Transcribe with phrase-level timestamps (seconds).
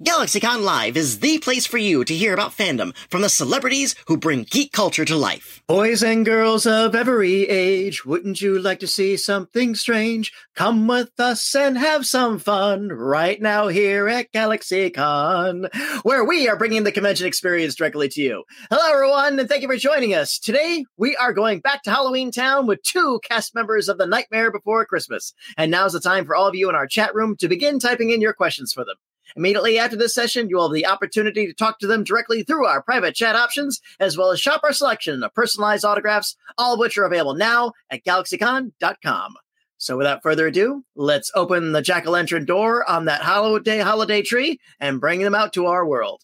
[0.00, 4.16] GalaxyCon Live is the place for you to hear about fandom from the celebrities who
[4.16, 5.60] bring geek culture to life.
[5.66, 10.32] Boys and girls of every age, wouldn't you like to see something strange?
[10.54, 15.68] Come with us and have some fun right now here at GalaxyCon,
[16.04, 18.44] where we are bringing the convention experience directly to you.
[18.70, 20.38] Hello, everyone, and thank you for joining us.
[20.38, 24.52] Today, we are going back to Halloween Town with two cast members of The Nightmare
[24.52, 25.34] Before Christmas.
[25.56, 28.10] And now's the time for all of you in our chat room to begin typing
[28.10, 28.94] in your questions for them.
[29.36, 32.66] Immediately after this session, you will have the opportunity to talk to them directly through
[32.66, 36.80] our private chat options, as well as shop our selection of personalized autographs, all of
[36.80, 39.34] which are available now at galaxycon.com.
[39.76, 45.00] So without further ado, let's open the jack-o'-lantern door on that holiday holiday tree and
[45.00, 46.22] bring them out to our world.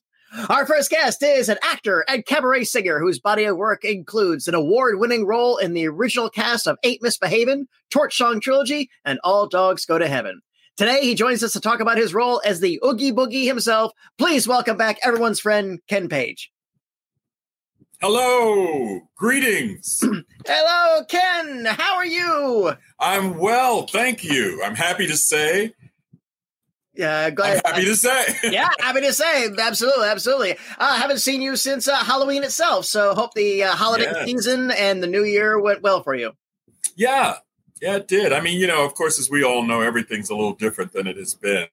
[0.49, 4.57] Our first guest is an actor and cabaret singer whose body of work includes an
[4.57, 9.47] award winning role in the original cast of Ain't Misbehavin', Torch Song Trilogy, and All
[9.47, 10.41] Dogs Go to Heaven.
[10.77, 13.93] Today, he joins us to talk about his role as the Oogie Boogie himself.
[14.19, 16.51] Please welcome back everyone's friend, Ken Page.
[18.01, 20.03] Hello, greetings.
[20.47, 21.65] Hello, Ken.
[21.65, 22.73] How are you?
[22.99, 24.63] I'm well, thank you.
[24.65, 25.75] I'm happy to say.
[26.93, 27.63] Yeah, glad.
[27.65, 28.25] I'm happy to say.
[28.51, 29.49] yeah, happy to say.
[29.57, 30.57] Absolutely, absolutely.
[30.77, 34.25] I uh, haven't seen you since uh, Halloween itself, so hope the uh, holiday yeah.
[34.25, 36.33] season and the new year went well for you.
[36.97, 37.37] Yeah,
[37.85, 38.33] yeah, it did.
[38.33, 41.07] I mean, you know, of course, as we all know, everything's a little different than
[41.07, 41.67] it has been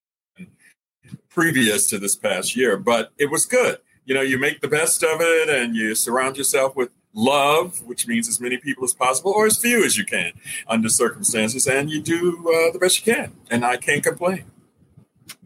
[1.30, 3.78] previous to this past year, but it was good.
[4.04, 8.08] You know, you make the best of it and you surround yourself with love, which
[8.08, 10.34] means as many people as possible or as few as you can
[10.68, 13.32] under circumstances, and you do uh, the best you can.
[13.50, 14.44] And I can't complain.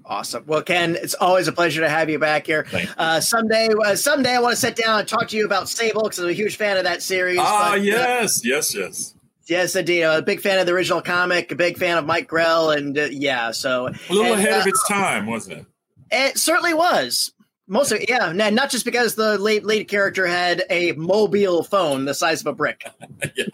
[0.04, 0.46] Awesome.
[0.48, 2.66] Well, Ken, it's always a pleasure to have you back here.
[2.72, 2.88] You.
[2.98, 6.04] Uh, someday, uh, someday, I want to sit down and talk to you about Sable
[6.04, 7.38] because I'm a huge fan of that series.
[7.40, 9.15] Ah, but, yes, uh, yes, yes.
[9.48, 10.04] Yes, indeed.
[10.04, 12.98] I'm a big fan of the original comic, a big fan of Mike Grell, and
[12.98, 15.66] uh, yeah, so a little and, ahead uh, of its time, wasn't it?
[16.12, 17.32] It certainly was.
[17.68, 22.42] Mostly, yeah, not just because the late lead character had a mobile phone the size
[22.42, 22.86] of a brick.
[23.36, 23.50] yes.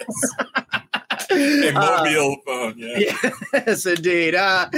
[1.32, 3.14] a mobile uh, phone, yeah.
[3.54, 4.36] Yes, indeed.
[4.36, 4.70] Uh,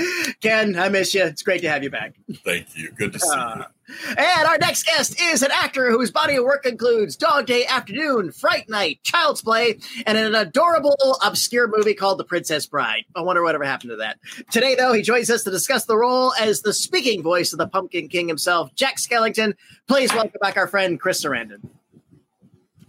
[0.42, 1.24] Ken, I miss you.
[1.24, 2.14] It's great to have you back.
[2.46, 2.92] Thank you.
[2.92, 3.64] Good to see uh, you.
[4.08, 8.32] And our next guest is an actor whose body of work includes Dog Day Afternoon,
[8.32, 13.06] Fright Night, Child's Play, and an adorable, obscure movie called The Princess Bride.
[13.16, 14.20] I wonder whatever happened to that.
[14.52, 17.68] Today, though, he joins us to discuss the role as the speaking voice of the
[17.68, 19.56] Pumpkin King himself, Jack Skellington.
[19.88, 21.62] Please welcome back our friend Chris Sarandon.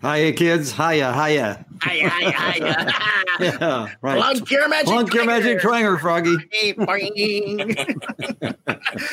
[0.05, 0.73] Hiya, kids.
[0.73, 1.65] Hiya, hiya.
[1.83, 2.95] Hiya, hiya, hiya.
[3.41, 4.19] yeah, right.
[4.19, 6.37] Plunk your magic Plunk your magic twanger, Froggy.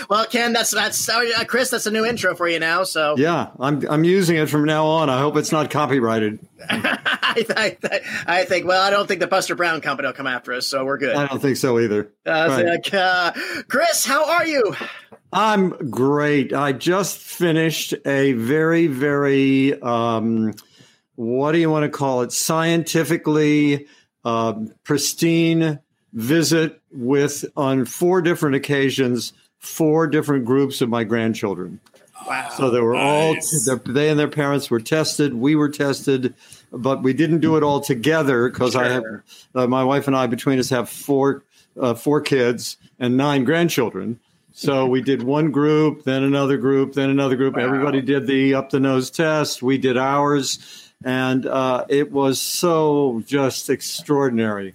[0.10, 1.70] well, Ken, that's that's uh, Chris.
[1.70, 2.84] That's a new intro for you now.
[2.84, 5.10] So yeah, I'm I'm using it from now on.
[5.10, 6.40] I hope it's not copyrighted.
[6.70, 6.98] I,
[7.56, 8.68] I, I, think.
[8.68, 11.16] Well, I don't think the Buster Brown company will come after us, so we're good.
[11.16, 12.12] I don't think so either.
[12.26, 12.66] Uh, right.
[12.66, 13.32] like, uh,
[13.70, 14.76] Chris, how are you?
[15.32, 16.52] I'm great.
[16.52, 20.54] I just finished a very, very um,
[21.22, 22.32] what do you want to call it?
[22.32, 23.86] Scientifically
[24.26, 25.78] uh, pristine
[26.14, 31.80] visit with, on four different occasions, four different groups of my grandchildren.
[32.28, 32.50] Wow.
[32.58, 33.70] So they were nice.
[33.70, 35.36] all, they and their parents were tested.
[35.36, 36.34] We were tested,
[36.72, 38.84] but we didn't do it all together because sure.
[38.84, 39.04] I have,
[39.54, 41.44] uh, my wife and I, between us, have four,
[41.80, 44.20] uh, four kids and nine grandchildren.
[44.54, 47.58] So we did one group, then another group, then another group.
[47.58, 47.64] Wow.
[47.64, 49.62] Everybody did the up the nose test.
[49.62, 54.74] We did ours and uh, it was so just extraordinary.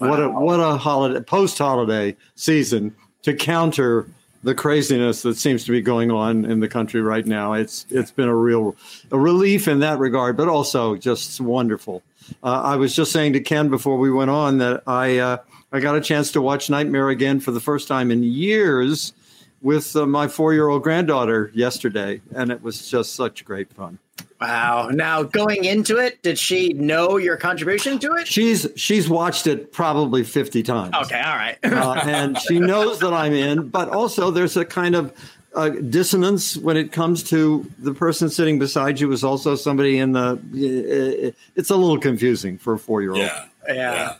[0.00, 0.08] Wow.
[0.10, 4.06] What a what a holiday post holiday season to counter
[4.44, 7.54] the craziness that seems to be going on in the country right now.
[7.54, 8.76] It's it's been a real
[9.10, 12.02] a relief in that regard, but also just wonderful.
[12.42, 15.36] Uh, I was just saying to Ken before we went on that I uh,
[15.72, 19.12] I got a chance to watch Nightmare again for the first time in years
[19.60, 23.98] with uh, my four year old granddaughter yesterday, and it was just such great fun.
[24.44, 24.88] Wow.
[24.92, 28.28] Now going into it, did she know your contribution to it?
[28.28, 30.94] She's she's watched it probably 50 times.
[31.04, 31.56] Okay, all right.
[31.64, 35.12] uh, and she knows that I'm in, but also there's a kind of
[35.54, 40.12] uh, dissonance when it comes to the person sitting beside you is also somebody in
[40.12, 43.18] the it's a little confusing for a 4-year-old.
[43.18, 43.46] Yeah.
[43.66, 43.74] Yeah.
[43.74, 44.16] yeah.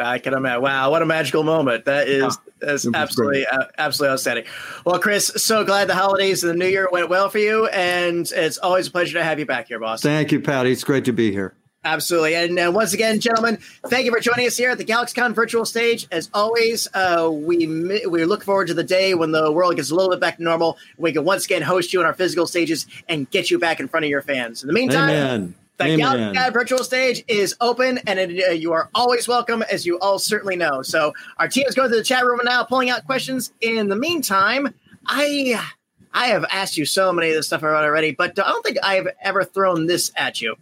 [0.00, 0.62] I can imagine.
[0.62, 1.84] Wow, what a magical moment!
[1.84, 4.44] That is yeah, that's absolutely uh, absolutely outstanding.
[4.84, 8.30] Well, Chris, so glad the holidays and the New Year went well for you, and
[8.34, 10.02] it's always a pleasure to have you back here, boss.
[10.02, 10.72] Thank you, Patty.
[10.72, 11.54] It's great to be here.
[11.82, 12.34] Absolutely.
[12.34, 13.56] And uh, once again, gentlemen,
[13.86, 16.06] thank you for joining us here at the GalaxyCon virtual stage.
[16.12, 17.66] As always, uh, we
[18.06, 20.42] we look forward to the day when the world gets a little bit back to
[20.42, 20.76] normal.
[20.98, 23.88] We can once again host you on our physical stages and get you back in
[23.88, 24.62] front of your fans.
[24.62, 25.54] In the meantime, Amen.
[25.80, 26.34] The Amen.
[26.34, 30.18] GalaxyCon virtual stage is open, and it, uh, you are always welcome, as you all
[30.18, 30.82] certainly know.
[30.82, 33.50] So our team is going to the chat room now, pulling out questions.
[33.62, 34.74] In the meantime,
[35.06, 35.58] I
[36.12, 39.08] I have asked you so many of this stuff already, but I don't think I've
[39.22, 40.56] ever thrown this at you.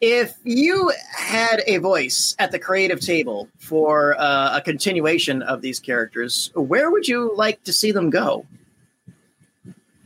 [0.00, 5.78] If you had a voice at the creative table for uh, a continuation of these
[5.78, 8.46] characters, where would you like to see them go?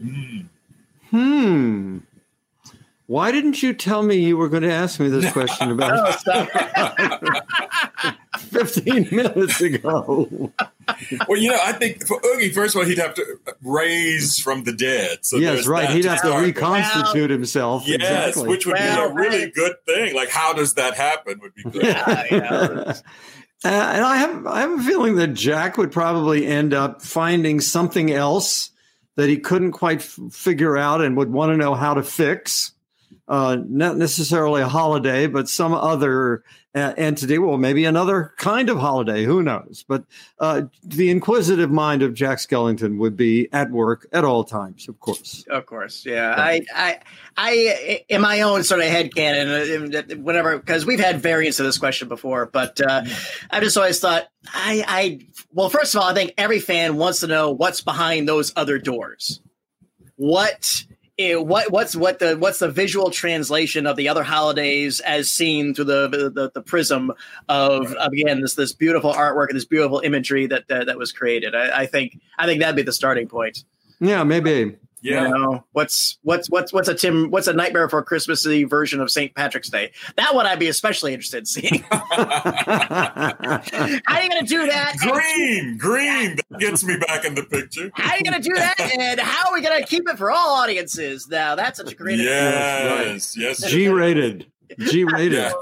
[0.03, 0.47] Mm.
[1.11, 1.99] Hmm.
[3.13, 8.13] Why didn't you tell me you were going to ask me this question about Oh,
[8.39, 10.51] 15 minutes ago?
[11.29, 13.25] Well, you know, I think for Oogie, first of all, he'd have to
[13.63, 15.19] raise from the dead.
[15.27, 15.91] So yes, right.
[15.91, 16.57] He'd have to start with.
[16.57, 17.87] reconstitute himself.
[17.87, 17.97] Yes,
[18.29, 18.49] exactly.
[18.49, 19.55] which would Well, be a really right.
[19.55, 20.15] good thing.
[20.15, 21.39] Like, how does that happen?
[21.43, 21.85] Would be great.
[21.85, 22.95] Yeah, yeah.
[23.65, 27.61] Uh, and I have I have a feeling that Jack would probably end up finding
[27.61, 28.71] something else
[29.17, 32.73] that he couldn't quite f- figure out and would want to know how to fix.
[33.29, 36.43] Uh, not necessarily a holiday, but some other
[36.75, 37.39] uh, entity.
[37.39, 39.25] Well, maybe another kind of holiday.
[39.25, 39.85] Who knows?
[39.87, 40.05] But
[40.41, 44.99] uh, the inquisitive mind of Jack Skellington would be at work at all times, of
[44.99, 45.45] course.
[45.49, 46.35] Of course, yeah.
[46.37, 46.99] I, I,
[47.37, 51.67] I, in my own sort of head canon, uh, whatever, because we've had variants of
[51.67, 53.05] this question before, but uh,
[53.51, 55.21] I just always thought, I, I,
[55.53, 58.79] well, first of all, I think every fan wants to know what's behind those other
[58.79, 59.41] doors.
[60.17, 60.85] What,
[61.19, 65.75] eh, what, what's what the what's the visual translation of the other holidays as seen
[65.75, 67.13] through the the, the prism
[67.49, 71.13] of, of again this this beautiful artwork and this beautiful imagery that that, that was
[71.13, 71.55] created.
[71.55, 73.65] I, I think I think that'd be the starting point.
[74.01, 74.77] Yeah, maybe.
[75.03, 75.29] Yeah.
[75.29, 79.11] You know, what's what's what's what's a Tim what's a Nightmare Before Christmassy version of
[79.11, 79.35] St.
[79.35, 79.93] Patrick's Day?
[80.17, 81.85] That one I'd be especially interested in seeing.
[81.91, 82.13] How
[84.09, 84.95] are you going to do that?
[84.99, 86.37] green, green.
[86.51, 87.91] That gets me back in the picture.
[87.95, 88.81] How are you going to do that?
[88.81, 91.29] And how are we going to keep it for all audiences?
[91.29, 93.69] Now that's such a great Yes, yes.
[93.71, 94.47] G rated.
[94.79, 95.53] G rated.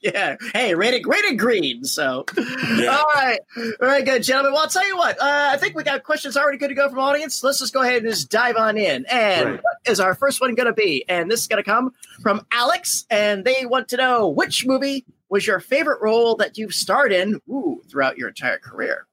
[0.00, 0.36] Yeah.
[0.52, 1.84] Hey, rated rated green.
[1.84, 2.96] So, Yeah.
[2.96, 3.38] all right,
[3.80, 4.52] very good, gentlemen.
[4.52, 5.20] Well, I'll tell you what.
[5.20, 7.42] Uh, I think we got questions already good to go from audience.
[7.42, 9.04] Let's just go ahead and just dive on in.
[9.06, 9.60] And Right.
[9.62, 11.04] what is our first one going to be?
[11.08, 11.92] And this is going to come
[12.22, 16.74] from Alex, and they want to know which movie was your favorite role that you've
[16.74, 19.06] starred in ooh, throughout your entire career.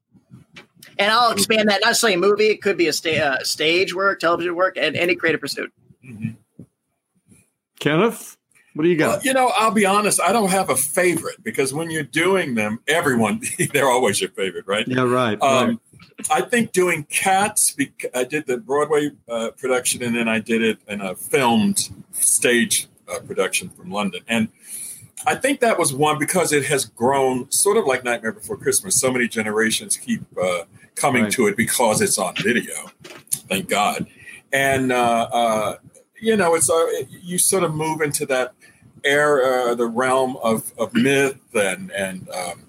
[1.00, 1.82] And I'll expand that.
[1.82, 4.96] Not necessarily a movie; it could be a sta- uh, stage work, television work, and
[4.96, 5.74] any creative pursuit.
[6.06, 6.36] Mhm.
[7.80, 8.38] Kenneth,
[8.74, 9.26] what do you Well, got?
[9.26, 10.20] you know, I'll be honest.
[10.22, 13.42] I don't have a favorite because when you're doing them, everyone
[13.74, 14.88] they're always your favorite, right?
[14.88, 15.38] yeah, right.
[15.42, 15.70] right.
[15.70, 15.82] Um,
[16.32, 17.72] I think doing Cats.
[17.72, 21.90] bec- I did the Broadway uh, production, and then I did it in a filmed
[22.12, 24.22] stage uh, production from London.
[24.28, 24.50] And
[25.26, 29.00] I think that was one because it has grown, sort of like Nightmare Before Christmas.
[29.00, 30.64] So many generations keep uh,
[30.96, 31.32] coming Right.
[31.34, 32.92] to it because it's on video.
[33.50, 34.08] Thank God.
[34.52, 35.76] And uh, uh,
[36.22, 38.54] you know, it's uh, you sort of move into that
[39.04, 42.66] era, the realm of, of myth and and um,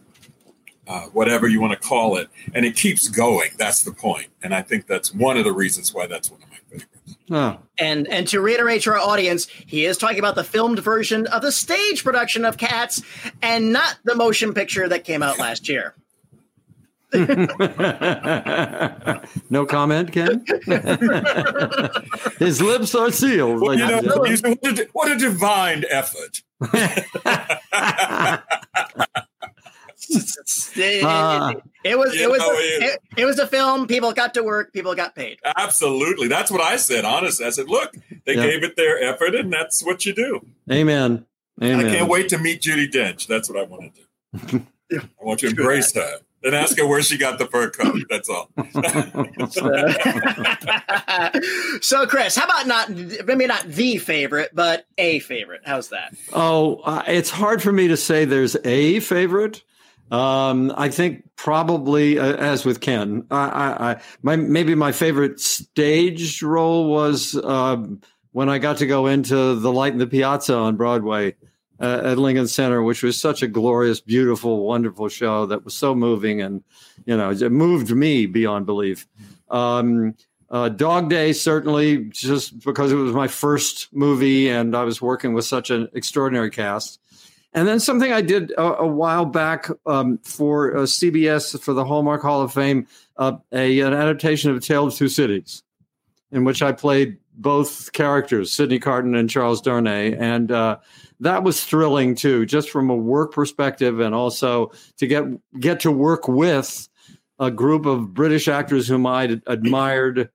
[0.87, 3.51] uh, whatever you want to call it, and it keeps going.
[3.57, 6.51] That's the point, and I think that's one of the reasons why that's one of
[6.51, 7.17] my favorites.
[7.31, 11.27] Oh, And and to reiterate to our audience, he is talking about the filmed version
[11.29, 13.03] of the stage production of Cats,
[13.43, 15.95] and not the motion picture that came out last year.
[19.51, 20.45] No comment, Ken.
[22.39, 23.61] His lips are sealed.
[23.61, 26.43] Well, you know, and you say, what, a, what a divine effort!
[30.77, 31.51] It, Ah.
[31.51, 33.87] it- it was it was know, a, it- it, it was a film.
[33.87, 34.73] People got to work.
[34.73, 35.39] People got paid.
[35.57, 37.05] Absolutely, that's what I said.
[37.05, 37.95] Honestly, I said, look,
[38.25, 38.47] they Yeah.
[38.47, 40.41] gave it their effort, and that's what you do.
[40.71, 41.27] Amen.
[41.63, 41.87] Amen.
[41.87, 43.27] I can't wait to meet Judi Dench.
[43.27, 44.01] That's what I want to
[44.59, 44.67] do.
[45.21, 48.03] I want to embrace her and ask her where she got the fur coat.
[48.09, 48.51] That's all.
[51.81, 52.91] so, Chris, how about not
[53.27, 55.63] maybe not the favorite, but a favorite?
[55.65, 56.15] How's that?
[56.33, 59.65] Oh, uh, it's hard for me to say there's a favorite.
[60.11, 65.41] Um, I think probably uh, as with Ken, I, I, I my maybe my favorite
[65.41, 70.55] stage role was um, when I got to go into the Light in the Piazza
[70.55, 71.37] on Broadway
[71.81, 75.95] uh, at Lincoln Center, which was such a glorious, beautiful, wonderful show that was so
[75.95, 76.63] moving, and
[77.07, 79.07] you know, it moved me beyond belief.
[79.51, 80.15] Um,
[80.51, 85.35] uh, Dog Day certainly, just because it was my first movie and I was working
[85.35, 87.01] with such an extraordinary cast.
[87.53, 91.85] And then something I did a, a while back um, for uh, CBS for the
[91.85, 95.63] Hallmark Hall of Fame, uh, a an adaptation of A Tale of Two Cities,
[96.33, 100.79] in which I played both characters, Sydney Carton and Charles Darnay, and uh,
[101.21, 105.25] that was thrilling too, just from a work perspective, and also to get
[105.61, 106.89] get to work with
[107.39, 110.31] a group of British actors whom I admired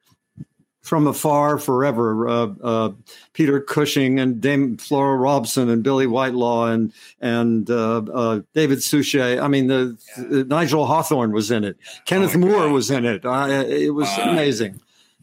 [0.81, 2.27] from afar forever.
[2.27, 2.91] Uh, uh,
[3.33, 9.39] Peter Cushing and Dame Flora Robson and Billie Whitelaw and and uh, uh, David Suchet.
[9.39, 11.77] I mean, the, the- Nigel Hawthorne was in it.
[12.05, 12.71] Kenneth my More God.
[12.71, 13.25] was in it.
[13.25, 14.33] Uh, it was Wow.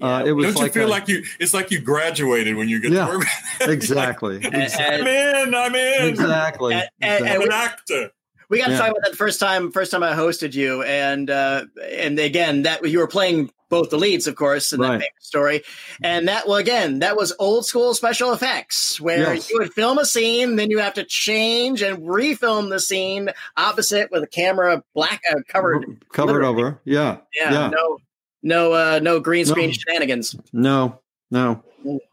[0.01, 0.23] Amazing.
[0.27, 1.23] Uh, it was Don't like you feel a- like you?
[1.41, 3.27] It's like you graduated when you get Yeah, to work.
[3.61, 5.55] exactly, I'm in.
[5.55, 6.09] I'm in.
[6.09, 6.75] exactly.
[6.75, 8.11] And- and- I'm an actor.
[8.49, 8.79] We got to Yeah.
[8.79, 9.73] talk about that the first time.
[9.73, 13.99] First time I hosted you, and uh, and again that you were playing both the
[13.99, 15.01] leads, of course, in that Right.
[15.01, 15.63] famous story.
[16.01, 19.51] And that, well, again, that was old school special effects, where Yes.
[19.51, 24.13] you would film a scene, then you have to change and refilm the scene opposite
[24.13, 25.85] with a camera black uh, covered.
[26.13, 26.49] covered literally.
[26.63, 26.81] over.
[26.85, 27.69] Yeah, Yeah, Yeah.
[27.71, 27.99] no,
[28.47, 29.73] no, uh, no green screen No.
[29.75, 30.37] shenanigans.
[30.53, 31.01] no,
[31.31, 31.63] no,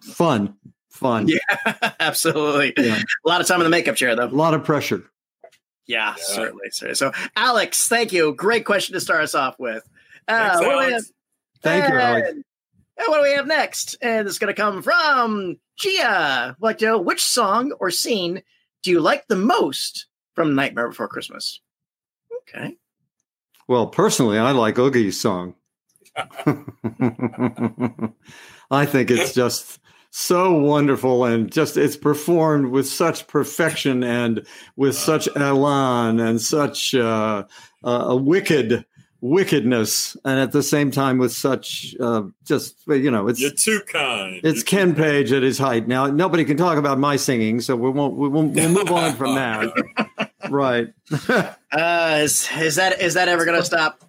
[0.01, 0.55] fun,
[0.89, 1.27] fun.
[1.27, 1.37] Yeah,
[1.99, 2.73] absolutely.
[2.77, 2.99] Yeah.
[3.25, 4.25] A lot of time in the makeup chair, though.
[4.25, 5.03] A lot of pressure.
[5.85, 6.23] Yeah, Yeah.
[6.23, 6.95] certainly, certainly.
[6.95, 8.33] So, Alex, thank you.
[8.33, 9.83] Great question to start us off with.
[10.27, 10.91] Uh, Thanks, what Alex.
[10.93, 11.05] have-
[11.61, 12.29] Thank you, Alex.
[12.29, 12.43] And-
[12.95, 13.95] and what do we have next?
[14.03, 16.55] And it's going to come from Gia.
[16.59, 18.43] Like, to know which song or scene
[18.83, 21.59] do you like the most from Nightmare Before Christmas?
[22.41, 22.77] Okay.
[23.67, 25.55] Well, personally, I like Oogie's song.
[28.71, 29.79] I think it's just
[30.15, 36.93] so wonderful and just it's performed with such perfection and with such elan and such
[36.93, 37.43] uh,
[37.83, 38.85] uh, a wicked
[39.21, 43.81] wickedness and at the same time with such uh, just you know it's You're too
[43.87, 44.39] kind.
[44.43, 45.87] it's You're Ken Page at his height.
[45.87, 48.15] Now nobody can talk about my singing, so we won't.
[48.15, 50.29] We won't we'll move on from that.
[50.49, 50.93] right.
[51.75, 54.03] Uh, is, is that is that ever going to stop?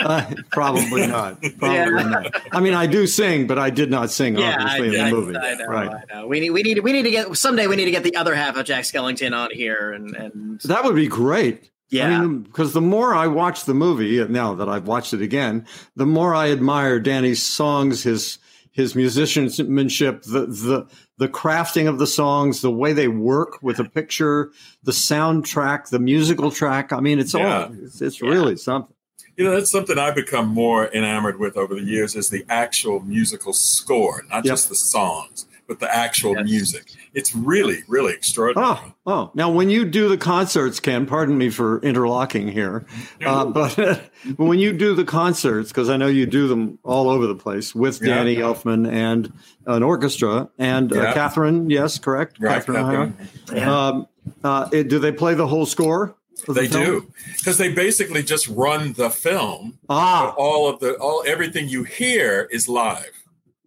[0.00, 1.40] Uh, probably not.
[1.58, 1.88] Probably Yeah.
[2.08, 2.42] not.
[2.52, 5.16] I mean, I do sing, but I did not sing I, obviously in I- the
[5.16, 5.36] movie.
[5.36, 5.90] I know, right.
[5.90, 6.26] I know.
[6.26, 7.66] We need we need we need to get someday.
[7.66, 10.84] We need to get the other half of Jack Skellington on here, and and That
[10.84, 11.70] would be great.
[11.90, 15.22] yeah, I mean, because the more I watch the movie, now that I've watched it
[15.22, 18.38] again, the more I admire Danny's songs, his
[18.72, 20.86] his musicianship, the the
[21.18, 24.52] the crafting of the songs, the way they work with a picture,
[24.84, 26.92] the soundtrack, the musical track.
[26.92, 27.64] I mean, it's Yeah.
[27.64, 28.28] all it's, it's Yeah.
[28.28, 28.94] really something.
[29.38, 32.98] You know, that's something I've become more enamored with over the years is the actual
[33.00, 34.52] musical score, not Yep.
[34.52, 36.44] just the songs, but the actual Yes.
[36.44, 36.84] music.
[37.14, 38.68] It's really, really extraordinary.
[38.80, 39.30] Oh, oh!
[39.34, 42.84] Now, when you do the concerts, Ken, pardon me for interlocking here,
[43.24, 47.28] uh, but when you do the concerts, because I know you do them all over
[47.28, 48.16] the place with Yeah.
[48.16, 49.32] Danny Elfman and
[49.66, 53.14] an orchestra and uh, Catherine, yes, correct, Right, Catherine.
[53.46, 53.68] Catherine.
[53.68, 54.08] Um,
[54.42, 56.16] uh, it- do they play the whole score?
[56.46, 56.84] The They film?
[56.84, 59.78] do because they basically just run the film.
[59.88, 63.12] Ah, All of the all everything you hear is live,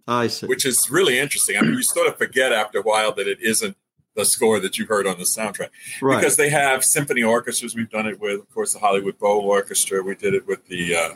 [0.07, 0.47] I see.
[0.47, 1.57] which is really interesting.
[1.57, 3.75] I mean, you sort of forget after a while that it isn't
[4.13, 5.69] the score that you heard on the soundtrack
[6.01, 6.17] right.
[6.19, 7.73] because they have symphony orchestras.
[7.75, 10.03] We've done it with, of course, the Hollywood Bowl Orchestra.
[10.03, 11.09] We did it with the uh,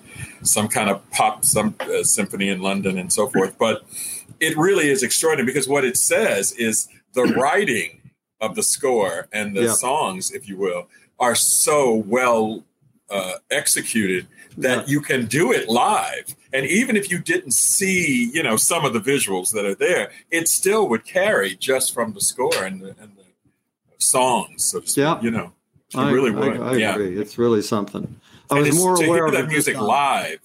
[0.43, 3.57] some kind of pop some uh, symphony in London and so forth.
[3.57, 3.83] But
[4.39, 8.01] it really is extraordinary because what it says is the writing
[8.39, 9.73] of the score and the Yeah.
[9.73, 10.87] songs, if you will,
[11.19, 12.63] are so well
[13.09, 16.35] uh, executed that you can do it live.
[16.53, 20.11] And even if you didn't see, you know, some of the visuals that are there,
[20.31, 23.25] it still would carry just from the score and the, and the
[23.97, 24.63] songs.
[24.65, 25.21] So to speak, Yeah.
[25.21, 25.53] you know,
[25.93, 26.61] it I, really I- would.
[26.61, 26.93] I, yeah.
[26.95, 27.17] agree.
[27.19, 28.19] It's really something.
[28.49, 30.39] I And was more to aware hear of that music this live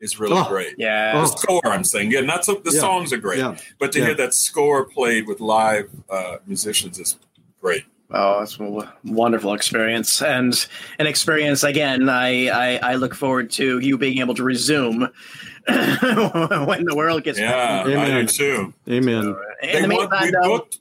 [0.00, 0.74] is really Oh, great.
[0.78, 1.12] yeah.
[1.12, 1.24] The Oh.
[1.26, 2.80] score, I'm saying, yeah, not so the Yeah.
[2.80, 3.56] songs are great, Yeah.
[3.78, 4.06] but to Yeah.
[4.06, 7.16] hear that score played with live uh, musicians is
[7.60, 7.84] great.
[8.12, 10.66] Oh, it's a wonderful experience, and
[10.98, 12.08] an experience again.
[12.08, 15.00] I, I I look forward to you being able to resume
[15.68, 18.26] when the world gets Yeah, I do Amen.
[18.26, 18.74] too.
[18.88, 19.36] Amen.
[19.62, 20.78] In the They want- meantime, we though, booked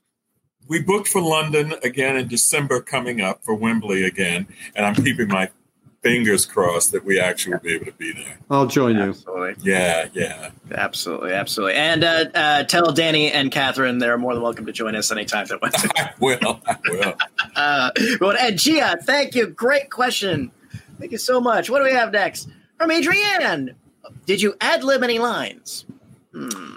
[0.67, 5.27] we booked for London again in December coming up for Wembley again, and I'm keeping
[5.27, 5.49] my
[6.01, 8.37] fingers crossed that we actually will be able to be there.
[8.49, 9.01] I'll join you.
[9.09, 10.51] absolutely, Yeah, yeah.
[10.71, 14.95] absolutely, absolutely, and uh, uh, tell Danny and Catherine they're more than welcome to join
[14.95, 15.89] us anytime they want to.
[15.97, 16.61] I will.
[16.65, 17.13] I will.
[17.55, 17.91] Uh,
[18.21, 19.47] well, and Gia, thank you.
[19.47, 20.49] Great question.
[20.97, 21.69] Thank you so much.
[21.69, 23.75] What do we have next from Adrienne?
[24.25, 25.83] Did you ad lib any lines?
[26.33, 26.75] Hmm.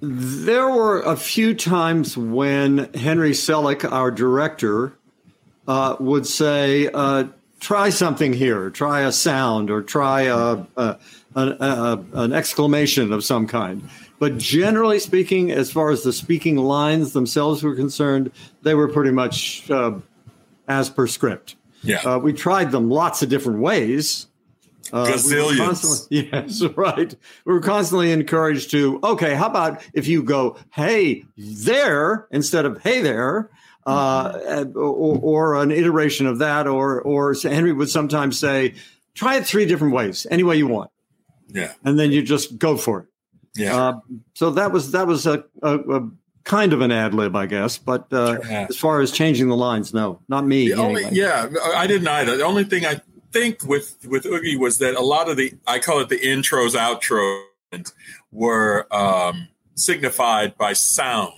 [0.00, 4.92] There were a few times when Henry Selick, our director,
[5.66, 7.24] uh, would say, uh,
[7.60, 8.70] "Try something here.
[8.70, 10.98] Try a sound, or try a, a,
[11.34, 16.56] an, a, an exclamation of some kind." But generally speaking, as far as the speaking
[16.56, 18.30] lines themselves were concerned,
[18.62, 19.92] they were pretty much uh,
[20.68, 21.56] as per script.
[21.82, 21.98] Yeah.
[21.98, 24.26] Uh, we tried them lots of different ways.
[24.92, 25.56] Uh, we were Gazillions.
[25.58, 27.14] constantly- yes, right.
[27.44, 32.82] We were constantly encouraged to, okay, how about if you go, hey, there, instead of
[32.82, 33.50] hey there,
[33.86, 35.18] uh, or,
[35.54, 38.74] or an iteration of that, or, or Henry would sometimes say,
[39.14, 40.90] try it three different ways, any way you want.
[41.48, 41.72] yeah.
[41.84, 43.06] And then you just go for it.
[43.54, 43.76] Yeah.
[43.76, 44.00] Uh,
[44.34, 46.10] so that was, that was a, a, a
[46.44, 47.78] kind of an ad lib, I guess.
[47.78, 48.66] But uh, Yeah.
[48.68, 50.72] as far as changing the lines, no, not me.
[50.74, 51.16] Only, anyway.
[51.18, 52.36] yeah, I didn't either.
[52.36, 53.00] The only thing I
[53.32, 56.74] think with with Oogie was that a lot of the I call it the intros,
[56.76, 57.92] outros
[58.30, 61.32] were um, signified by sound.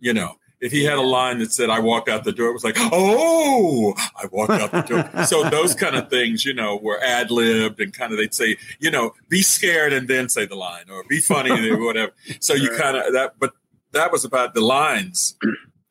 [0.00, 2.52] You know, if he had a line that said "I walked out the door," it
[2.52, 6.76] was like, "Oh, I walked out the door." so those kind of things, you know,
[6.76, 10.46] were ad libbed and kind of they'd say, you know, be scared and then say
[10.46, 12.12] the line, or be funny or whatever.
[12.40, 13.52] So you kind of that, but
[13.92, 15.36] that was about the lines,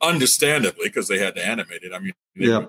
[0.01, 1.93] understandably, because they had to animate it.
[1.93, 2.65] I mean, Yeah.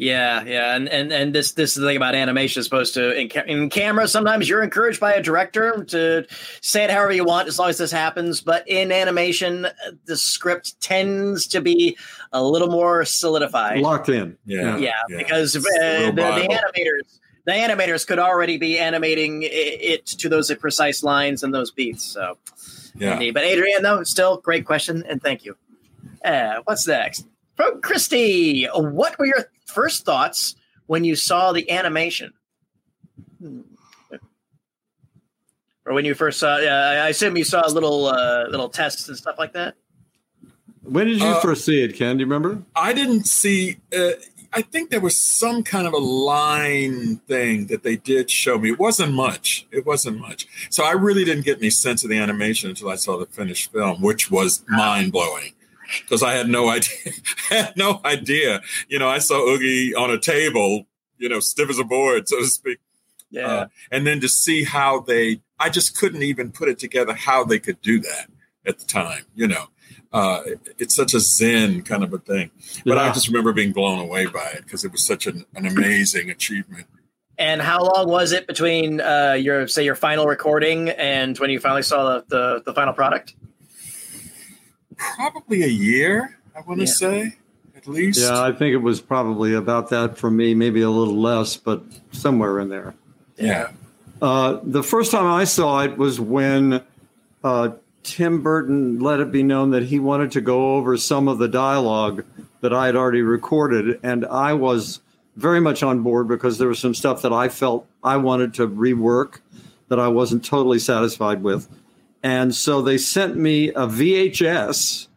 [0.00, 3.14] Yeah, yeah, and and and this this is the thing about animation is supposed to
[3.14, 4.08] in, ca- in camera.
[4.08, 6.26] Sometimes you're encouraged by a director to
[6.62, 8.40] say it however you want, as long as this happens.
[8.40, 9.70] But in animation, uh,
[10.06, 11.98] the script tends to be
[12.32, 13.80] a little more solidified.
[13.80, 14.38] Locked in.
[14.46, 14.78] Yeah.
[14.78, 15.18] yeah, Yeah.
[15.18, 21.02] because uh, the, the animators the animators could already be animating it to those precise
[21.02, 22.04] lines and those beats.
[22.04, 22.38] So,
[22.94, 23.14] yeah.
[23.14, 23.32] indeed.
[23.34, 25.56] but Adrian, though, still great question and thank you.
[26.24, 27.26] Uh, what's next?
[27.56, 30.54] From Christy, what were your first thoughts
[30.86, 32.32] when you saw the animation?
[33.40, 33.60] Hmm.
[35.86, 39.16] Or when you first saw, uh, I assume you saw little uh, little tests and
[39.16, 39.74] stuff like that.
[40.82, 42.16] When did you Uh, first see it, Ken?
[42.16, 42.62] Do you remember?
[42.76, 43.78] I didn't see.
[43.96, 44.10] Uh,
[44.52, 48.70] I think there was some kind of a line thing that they did show me.
[48.70, 49.66] It wasn't much.
[49.70, 50.48] It wasn't much.
[50.70, 53.72] So I really didn't get any sense of the animation until I saw the finished
[53.72, 55.52] film, which was mind blowing.
[56.02, 57.12] Because I had no idea.
[57.48, 58.62] had no idea.
[58.88, 60.86] You know, I saw Oogie on a table,
[61.18, 62.78] you know, stiff as a board, so to speak.
[63.30, 67.14] Yeah, Uh, and then to see how they, I just couldn't even put it together
[67.14, 68.26] how they could do that
[68.66, 69.24] at the time.
[69.36, 69.66] You know,
[70.12, 70.42] uh,
[70.78, 72.50] it's such a zen kind of a thing.
[72.84, 75.66] But I just remember being blown away by it because it was such an, an
[75.66, 76.86] amazing achievement.
[77.38, 81.58] And how long was it between uh, your say your final recording and when you
[81.58, 83.34] finally saw the the, the final product?
[85.16, 86.92] Probably a year, I want to Yeah.
[86.92, 87.36] say,
[87.76, 88.20] at least.
[88.20, 91.82] Yeah, I think it was probably about that for me, maybe a little less, but
[92.12, 92.94] somewhere in there.
[93.36, 93.68] yeah.
[94.22, 96.82] Uh, the first time I saw it was when
[97.42, 97.70] uh,
[98.02, 101.48] Tim Burton let it be known that he wanted to go over some of the
[101.48, 102.22] dialogue
[102.60, 105.00] that I had already recorded, and I was
[105.36, 108.68] very much on board because there was some stuff that I felt I wanted to
[108.68, 109.38] rework
[109.88, 111.66] that I wasn't totally satisfied with,
[112.22, 115.08] and so they sent me a VHS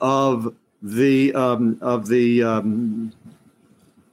[0.00, 3.12] of the um, of the um,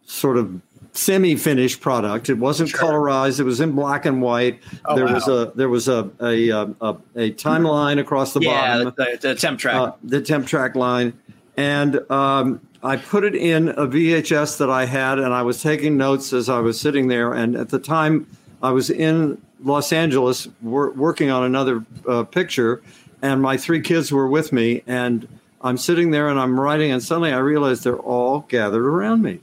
[0.06, 2.30] sort of semi-finished product.
[2.30, 2.80] It wasn't Sure.
[2.80, 3.40] colorized.
[3.40, 4.60] It was in black and white.
[4.86, 5.14] Oh, there wow.
[5.14, 9.18] was a there was a a, a, a, a timeline across the yeah, bottom, the,
[9.22, 9.76] the temp track.
[9.76, 11.14] uh, the temp track line,
[11.58, 15.98] and um, I put it in a VHS that I had, and I was taking
[15.98, 17.34] notes as I was sitting there.
[17.34, 18.28] And at the time,
[18.62, 22.82] I was in Los Angeles wor- working on another uh, picture,
[23.22, 25.28] and my three kids were with me, and
[25.62, 29.40] I'm sitting there and I'm writing, and suddenly I realized they're all gathered around me,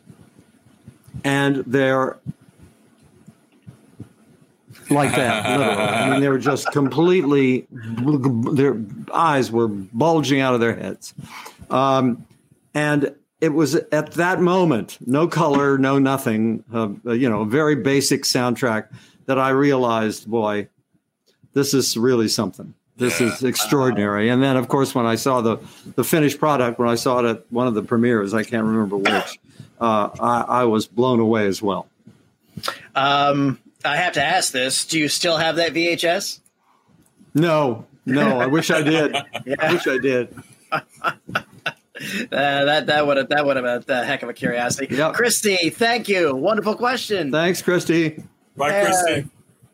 [1.24, 2.18] and they're
[4.90, 5.58] like that.
[5.58, 5.82] literally.
[5.82, 8.76] I mean, they were just completely, their
[9.12, 11.14] eyes were bulging out of their heads.
[11.70, 12.26] Um,
[12.74, 17.76] and it was at that moment, no color, no nothing, uh, you know, a very
[17.76, 18.88] basic soundtrack
[19.26, 20.68] that I realized, boy,
[21.52, 22.74] this is really something.
[22.96, 23.28] This Yeah.
[23.34, 24.30] is extraordinary.
[24.30, 25.58] And then, of course, when I saw the,
[25.96, 28.96] the finished product, when I saw it at one of the premieres, I can't remember
[28.96, 29.38] which,
[29.80, 31.86] uh, I, I was blown away as well.
[32.94, 36.40] Um, I have to ask this: Do you still have that VHS?
[37.34, 39.14] No, no, I wish I did.
[39.60, 40.34] I wish I did.
[40.72, 41.12] uh,
[42.30, 44.94] that that would have that would have been a heck of a curiosity.
[44.94, 45.12] Yep.
[45.14, 46.34] Christy, thank you.
[46.34, 47.30] Wonderful question.
[47.30, 48.24] Thanks, Christy.
[48.56, 49.28] Bye, Uh, Christy.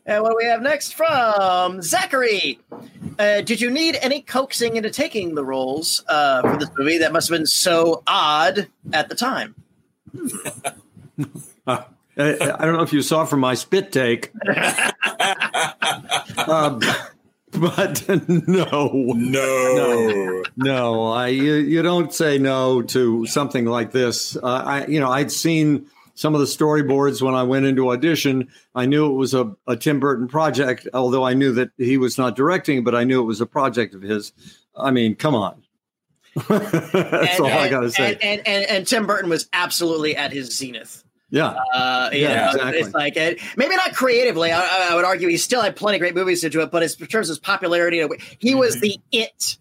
[0.05, 2.59] And what do we have next from Zachary?
[3.17, 6.97] Uh, did you need any coaxing into taking the roles uh, for this movie?
[6.97, 9.55] That must have been so odd at the time.
[11.65, 11.83] Uh,
[12.17, 14.91] I, I don't know if you saw from my spit take, uh,
[17.51, 18.03] but
[18.47, 20.43] no, No.
[20.57, 24.35] no, I you, you don't say no to something like this.
[24.35, 28.49] Uh, I you know I'd seen some of the storyboards when I went into audition.
[28.75, 32.17] I knew it was a, a Tim Burton project, although I knew that he was
[32.17, 34.31] not directing, but I knew it was a project of his.
[34.75, 35.63] I mean, come on.
[36.47, 38.13] That's and, all I got to say.
[38.13, 41.03] And, and, and, and Tim Burton was absolutely at his zenith.
[41.29, 42.79] yeah, Uh, Yeah, know, exactly.
[42.79, 43.15] It's like
[43.57, 44.51] maybe not creatively.
[44.51, 46.71] I, I- I would argue he still had plenty of great movies to do it,
[46.71, 48.03] but as, in terms of his popularity,
[48.39, 49.57] he was the it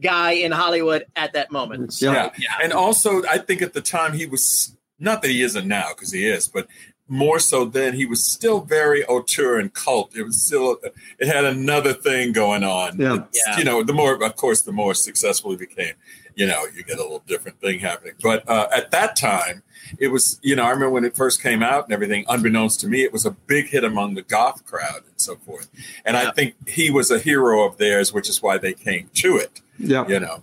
[0.00, 1.92] guy in Hollywood at that moment.
[1.94, 2.30] So, Yeah.
[2.38, 2.48] Yeah.
[2.62, 6.12] And also, I think at the time he was not that he isn't now because
[6.12, 6.66] he is, but
[7.06, 10.16] more so then he was still very auteur and cult.
[10.16, 10.78] It was still
[11.18, 12.98] it had another thing going on.
[12.98, 13.24] Yeah.
[13.46, 13.58] Yeah.
[13.58, 15.92] You know, the more of course the more successful he became,
[16.34, 18.14] you know, you get a little different thing happening.
[18.22, 19.62] But uh, at that time,
[19.98, 22.88] it was, you know, I remember when it first came out and everything, unbeknownst to
[22.88, 25.68] me, it was a big hit among the goth crowd and so forth.
[26.06, 26.30] And Yeah.
[26.30, 29.60] I think he was a hero of theirs, which is why they came to it,
[29.78, 30.08] Yeah.
[30.08, 30.42] you know.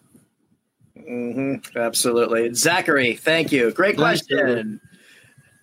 [1.12, 2.54] Hmm Absolutely.
[2.54, 3.72] Zachary, thank you.
[3.72, 4.80] Great question.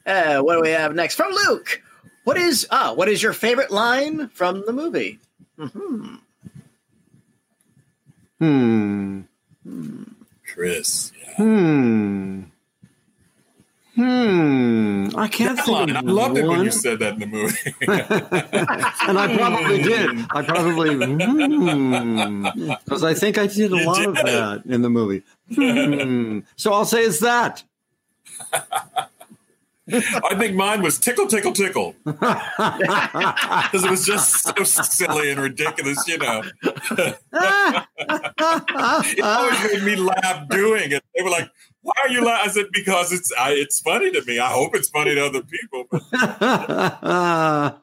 [0.04, 1.82] Uh, what do we have next from Luke?
[2.24, 2.92] What is ah?
[2.92, 5.18] What is your favorite line from the movie?
[5.58, 6.16] hmm
[8.38, 9.22] Hmm.
[10.54, 11.12] Chris.
[11.18, 11.34] Yeah.
[11.36, 12.42] Hmm.
[13.96, 15.08] Hmm.
[15.16, 17.26] I can't That think line, of I loved it when you said that in the
[17.26, 17.74] movie.
[19.08, 20.10] and I probably did.
[20.30, 20.94] I probably
[22.84, 25.24] because I think I did a You lot of that in the movie.
[25.54, 26.40] Hmm.
[26.56, 27.62] So I'll say it's that.
[29.90, 31.94] I think mine was tickle, tickle, tickle.
[32.04, 36.42] Because it was just so silly and ridiculous, you know.
[38.00, 41.02] It always made me laugh doing it.
[41.16, 41.50] They were like,
[41.82, 44.38] "Why are you laughing?" I said, "Because it's I, it's funny to me.
[44.38, 47.80] I hope it's funny to other people." How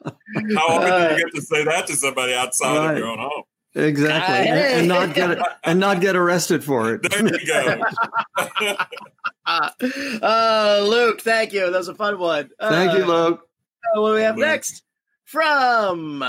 [0.70, 2.92] often do you get to say that to somebody outside Right.
[2.92, 3.44] of your own home?
[3.76, 7.10] Exactly, and, and not get and not get arrested for it.
[7.10, 7.82] There you go.
[9.46, 11.70] uh, Luke, thank you.
[11.72, 12.50] That was a fun one.
[12.60, 13.48] Thank you, Uh, Luke.
[13.94, 14.48] What do we have Luke.
[14.48, 14.84] next?
[15.26, 16.24] From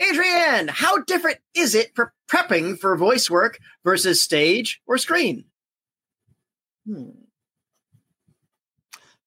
[0.00, 5.44] Adrienne, how different is it for prepping for voice work versus stage or screen?
[6.86, 7.10] Hmm.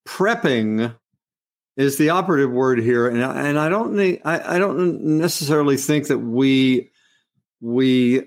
[0.08, 0.96] prepping
[1.76, 6.08] is the operative word here, and and I don't need, I, I don't necessarily think
[6.08, 6.90] that we
[7.62, 8.24] we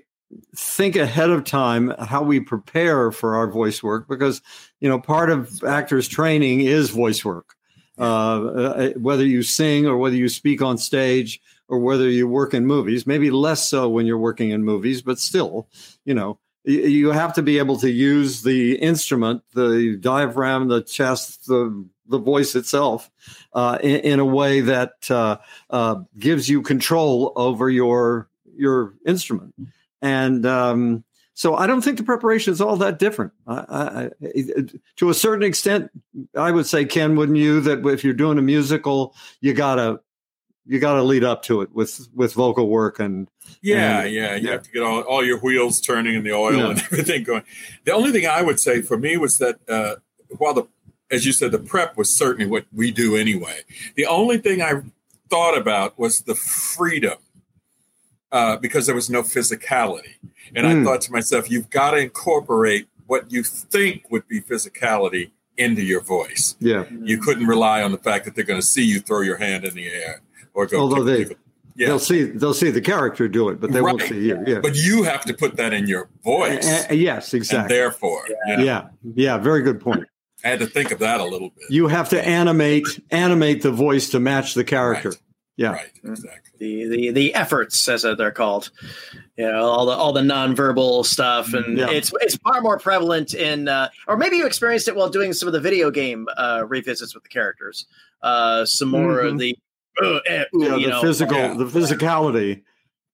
[0.55, 4.41] think ahead of time how we prepare for our voice work because
[4.79, 7.55] you know part of actors training is voice work.
[7.99, 12.55] Uh, uh, whether you sing or whether you speak on stage or whether you work
[12.55, 15.67] in movies maybe less so when you're working in movies but still
[16.03, 21.45] you know you have to be able to use the instrument the diaphragm the chest
[21.45, 23.11] the the voice itself
[23.53, 25.37] uh, in, in a way that uh,
[25.69, 29.53] uh, gives you control over your your instrument
[30.01, 33.31] and um, so I don't think the preparation is all that different.
[33.47, 34.09] I, I, I,
[34.97, 35.89] to a certain extent,
[36.37, 39.99] I would say, Ken, wouldn't you, that if you're doing a musical, you gotta
[40.65, 43.27] you gotta lead up to it with with vocal work and
[43.61, 44.35] Yeah, And- yeah.
[44.35, 44.51] You yeah.
[44.51, 46.69] have to get all, all your wheels turning and the oil Yeah.
[46.71, 47.43] and everything going.
[47.85, 49.95] The only thing I would say for me was that uh,
[50.37, 50.63] while the,
[51.09, 53.61] as you said, the prep was certainly what we do anyway.
[53.95, 54.81] The only thing I
[55.29, 57.17] thought about was the freedom
[58.33, 60.15] uh, because there was no physicality.
[60.55, 60.83] And I Mm.
[60.83, 66.01] thought to myself, you've got to incorporate what you think would be physicality into your
[66.01, 66.55] voice.
[66.59, 66.83] yeah.
[67.03, 69.63] You couldn't rely on the fact that they're going to see you throw your hand
[69.65, 70.21] in the air
[70.53, 70.79] or go.
[70.79, 71.27] Although they-
[71.75, 74.37] yeah, They'll see they'll see the character do it, but they won't see you.
[74.45, 74.59] Yeah.
[74.61, 76.67] but you have to put that in your voice.
[76.67, 77.75] A- a- yes, and exactly.
[77.75, 78.81] therefore, you know, yeah,
[79.15, 80.03] yeah, very good point.
[80.45, 81.65] I had to think of that a little bit.
[81.71, 85.09] You have to animate animate the voice to match the character.
[85.09, 85.17] Right.
[85.55, 85.73] Yeah.
[85.73, 86.51] Right, exactly.
[86.57, 88.71] The, the the efforts, as they're called,
[89.37, 91.91] you know, all the all the nonverbal stuff, and Yeah.
[91.91, 95.47] it's it's far more prevalent in, uh, or maybe you experienced it while doing some
[95.47, 97.85] of the video game uh, revisits with the characters.
[98.23, 99.39] Uh, some more of Mhm.
[99.39, 99.57] the,
[100.03, 101.53] uh, eh, ooh, Yeah, you the know, physical yeah.
[101.53, 102.63] the physicality.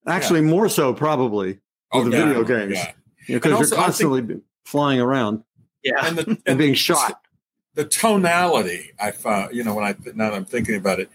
[0.06, 1.58] Actually, more so probably
[1.92, 2.72] Oh, the yeah, video games.
[2.74, 2.92] yeah.
[3.28, 5.42] because also, you're I think- constantly flying around
[5.82, 7.20] yeah, And the and and being shot.
[7.74, 11.10] the tonality I found, you know, when I now that I'm thinking about it,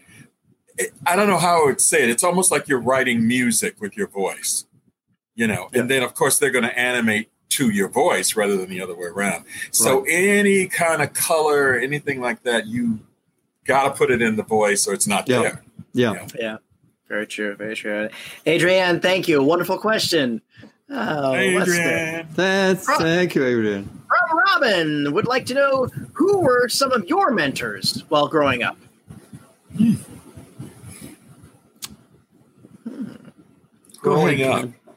[0.78, 2.10] it, I don't know how I would say it.
[2.10, 4.66] It's almost like you're writing music with your voice,
[5.34, 8.68] you know, and then of course they're going to animate to your voice rather than
[8.68, 9.44] the other way around.
[9.70, 12.98] So any kind of color, anything like that, you
[13.64, 15.40] got to put it in the voice or it's not Yeah.
[15.42, 15.64] there.
[15.92, 16.26] Yeah.
[16.38, 16.56] yeah.
[17.08, 17.54] Very true.
[17.54, 18.08] Very true.
[18.46, 19.42] Adrienne, thank you.
[19.42, 20.42] Wonderful question.
[20.90, 22.28] Oh, Hey, Adrian.
[22.34, 23.84] That's thank you, Adrian.
[24.28, 28.76] From Robin would like to know who were some of your mentors while growing up.
[29.78, 29.94] Go
[34.14, 34.96] Growing ahead, up.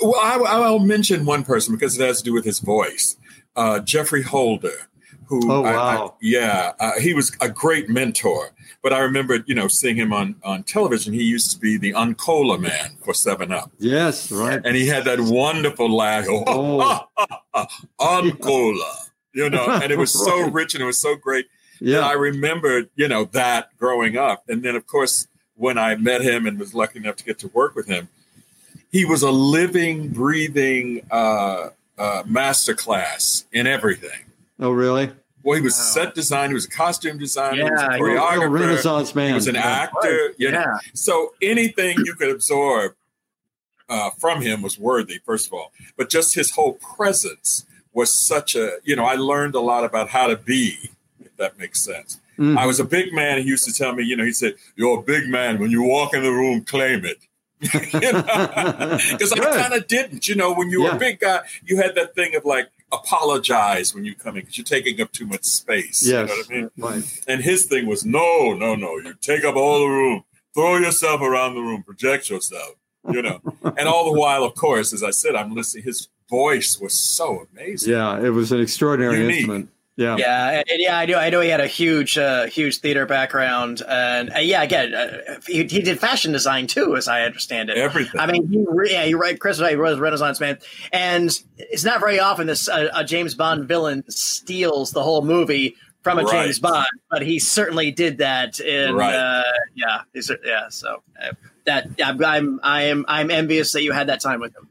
[0.00, 3.16] Well, I, I'll mention one person because it has to do with his voice.
[3.54, 4.88] Uh, Geoffrey Holder,
[5.26, 6.14] who, Oh, I- I- wow.
[6.20, 8.50] yeah, uh, he was a great mentor.
[8.82, 11.12] But I remember, you know, seeing him on on television.
[11.12, 14.60] He used to be the Uncola man for Seven Up, Yes, right.
[14.64, 16.80] and he had that wonderful laugh, oh, Oh.
[16.80, 17.66] ah, ah, ah,
[18.20, 20.52] Uncola, you know, and it was so Right.
[20.52, 21.46] rich and it was so great.
[21.80, 22.00] Yeah.
[22.00, 24.44] I remembered, you know, that growing up.
[24.48, 27.48] And then, of course, when I met him and was lucky enough to get to
[27.48, 28.08] work with him,
[28.96, 34.20] he was a living, breathing uh, uh, masterclass in everything.
[34.58, 35.10] Oh, really?
[35.42, 36.06] Well, he was a Wow.
[36.06, 36.48] set designer.
[36.48, 37.56] He was a costume designer.
[37.64, 38.60] he was Yeah, a he was a Real choreographer.
[38.60, 39.28] Renaissance man.
[39.28, 39.66] He was an Yeah.
[39.84, 40.34] actor.
[40.38, 40.78] You know, Yeah.
[40.94, 42.94] so anything you could absorb
[43.88, 45.72] uh, from him was worthy, first of all.
[45.96, 50.08] But just his whole presence was such a, you know, I learned a lot about
[50.08, 50.90] how to be,
[51.24, 52.18] if that makes sense.
[52.38, 52.58] Mhm.
[52.58, 53.38] I was a big man.
[53.38, 55.58] He used to tell me, you know, he said, You're a big man.
[55.60, 57.18] When you walk in the room, claim it.
[57.60, 60.28] Because I kind of didn't.
[60.28, 60.96] You know, when you were Yeah.
[60.96, 64.56] a big guy, you had that thing of like, apologize when you come in because
[64.58, 66.06] you're taking up too much space.
[66.06, 66.28] You Yes.
[66.28, 66.70] know what I mean?
[66.76, 67.20] Right.
[67.26, 68.96] And his thing was, no, no, no.
[68.98, 72.74] You take up all the room, throw yourself around the room, project yourself,
[73.10, 73.40] you know.
[73.76, 75.84] and all the while, of course, as I said, I'm listening.
[75.84, 77.92] His voice was so amazing.
[77.92, 79.36] Yeah, it was an extraordinary Unique.
[79.38, 79.70] instrument.
[79.96, 80.16] Yeah.
[80.18, 81.18] Yeah, and yeah, I know.
[81.18, 85.40] I know he had a huge, uh, huge theater background, and uh, yeah, again, uh,
[85.46, 87.78] he, he did fashion design too, as I understand it.
[87.78, 88.20] Everything.
[88.20, 89.40] I mean, he re- yeah, you're right.
[89.40, 89.70] Chris was right.
[89.70, 90.58] He was a Renaissance man,
[90.92, 95.76] and it's not very often this uh, a James Bond villain steals the whole movie
[96.02, 96.44] from a Right.
[96.44, 98.60] James Bond, but he certainly did that.
[98.60, 99.14] In Right.
[99.14, 99.42] uh,
[99.74, 100.02] yeah,
[100.44, 100.68] yeah.
[100.68, 101.32] So uh,
[101.64, 104.68] that I'm, I'm I am I'm envious that you had that time with him.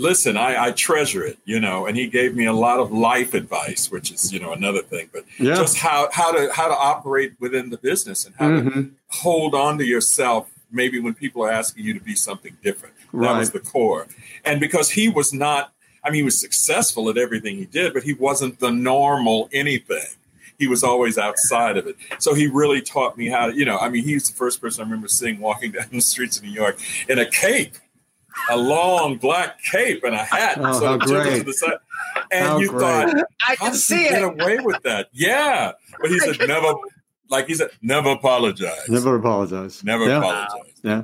[0.00, 3.34] Listen, I, I treasure it, you know, and he gave me a lot of life
[3.34, 5.10] advice, which is, you know, another thing.
[5.12, 5.56] But Yeah.
[5.56, 8.90] just how how to how to operate within the business and how to Mhm.
[9.08, 12.94] hold on to yourself maybe when people are asking you to be something different.
[13.12, 14.06] That was the core.
[14.44, 15.72] And because he was not,
[16.04, 20.06] I mean, he was successful at everything he did, but he wasn't the normal anything.
[20.58, 21.96] He was always outside of it.
[22.20, 24.80] So he really taught me how to, you know, I mean, he's the first person
[24.82, 27.74] I remember seeing walking down the streets of New York in a cape,
[28.50, 30.58] a long black cape and a hat.
[30.60, 31.38] Oh, sort how great.
[31.38, 31.74] to the side.
[32.32, 32.80] And How you great.
[32.80, 34.42] thought, I can see he get it.
[34.42, 35.08] away with that?
[35.12, 35.72] Yeah.
[36.00, 36.72] But he said, never,
[37.28, 38.88] like he said, never apologize.
[38.88, 39.82] Never apologize.
[39.84, 40.18] Never yeah.
[40.18, 40.72] apologize.
[40.82, 41.02] Yeah.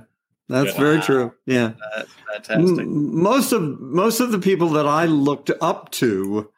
[0.49, 0.81] That's Yeah.
[0.81, 1.35] very true.
[1.47, 1.73] Yeah.
[1.97, 2.11] That's
[2.49, 2.87] Fantastic.
[2.87, 6.51] Most of most of the people that I looked up to,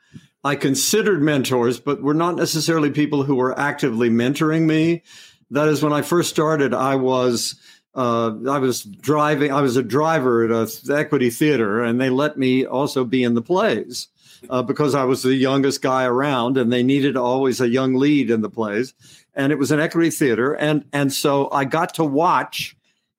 [0.45, 5.03] I considered mentors, but were not necessarily people who were actively mentoring me.
[5.51, 7.55] That is, when I first started, I was
[7.95, 9.53] uh, I was driving.
[9.53, 13.35] I was a driver at a equity theater, and they let me also be in
[13.35, 14.09] the plays
[14.51, 18.31] uh, because I was the youngest guy around, and they needed always a young lead
[18.31, 18.95] in the plays.
[19.35, 22.77] And it was an equity theater, and and so I got to watch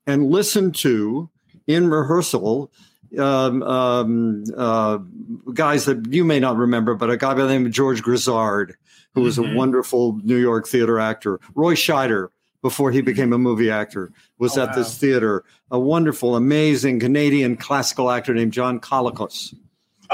[0.07, 1.29] and listen to
[1.67, 2.71] in rehearsal
[3.17, 4.97] um, um, uh,
[5.53, 8.75] guys that you may not remember, but a guy by the name of George Grizzard,
[9.15, 9.51] who was Mhm.
[9.51, 11.39] a wonderful New York theater actor.
[11.55, 12.27] Roy Scheider,
[12.61, 14.75] before he became a movie actor, was Oh, at wow.
[14.75, 15.43] this theater.
[15.71, 19.53] A wonderful, amazing Canadian classical actor named John Colicos.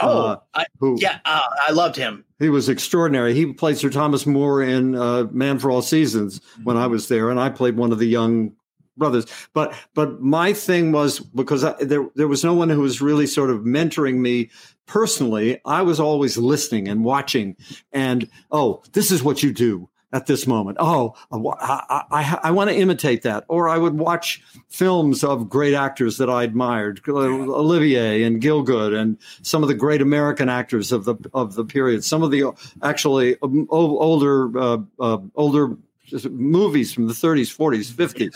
[0.01, 2.25] oh, uh, I, Who yeah, uh, I loved him.
[2.39, 3.33] he was extraordinary.
[3.33, 7.29] He played Sir Thomas More in uh, Man for All Seasons when I was there,
[7.29, 8.51] and I played one of the young
[8.97, 9.25] brothers.
[9.53, 13.25] But but my thing was because I, there there was no one who was really
[13.27, 14.49] sort of mentoring me
[14.85, 15.59] personally.
[15.65, 17.55] I was always listening and watching,
[17.93, 20.77] and oh, this is what you do at this moment.
[20.79, 23.43] Oh, I, I, I want to imitate that.
[23.49, 28.97] Or I would watch films of great actors that I admired, uh, Olivier and Gielgud,
[28.97, 32.03] and some of the great American actors of the of the period.
[32.03, 32.51] Some of the
[32.81, 35.75] actually um, older uh, uh, older
[36.29, 38.31] movies from the 30s, 40s, 50s.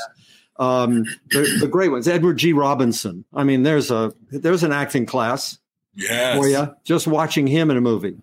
[0.58, 2.52] Um, the, the great ones, Edward G.
[2.52, 3.24] Robinson.
[3.34, 5.58] I mean, there's a there's an acting class
[5.96, 6.38] Yes.
[6.38, 8.18] for you just watching him in a movie.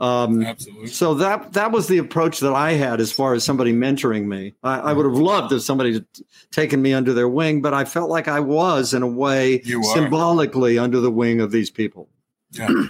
[0.00, 0.88] Um, Absolutely.
[0.88, 4.54] so that that was the approach that I had as far as somebody mentoring me.
[4.62, 6.06] I, I would have loved if somebody had
[6.50, 10.78] taken me under their wing, but I felt like I was in a way symbolically
[10.78, 12.08] under the wing of these people.
[12.50, 12.68] Yeah.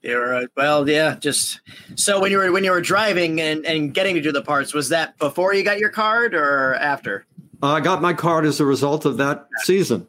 [0.00, 0.48] You're right.
[0.56, 1.16] Well, yeah.
[1.16, 1.60] Just
[1.96, 4.72] so when you were when you were driving and, and getting to do the parts,
[4.72, 7.26] was that before you got your card or after?
[7.62, 10.06] Uh, I got my card as a result of that season.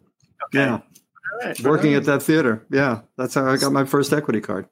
[0.53, 0.81] Yeah, All
[1.43, 1.59] right.
[1.61, 2.65] working at that theater.
[2.69, 4.67] Yeah, that's how I got my first equity card.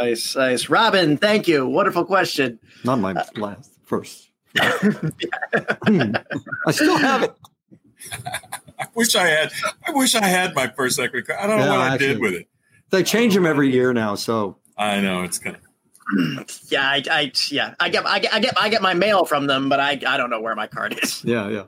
[0.00, 0.68] Nice, nice.
[0.68, 1.66] Robin, thank you.
[1.66, 2.58] Wonderful question.
[2.84, 4.30] Not my uh, last, first.
[4.60, 6.22] I
[6.70, 7.34] still have it.
[8.78, 9.52] I wish I had.
[9.86, 11.38] I wish I had my first equity card.
[11.40, 12.48] I don't know Yeah, what I did with it.
[12.90, 15.62] They change them every year now, so I know it's kind of.
[16.68, 19.46] Yeah, I, I yeah, I get, I get, I get, I get my mail from
[19.46, 21.24] them, but I, I don't know where my card is.
[21.24, 21.64] yeah, yeah.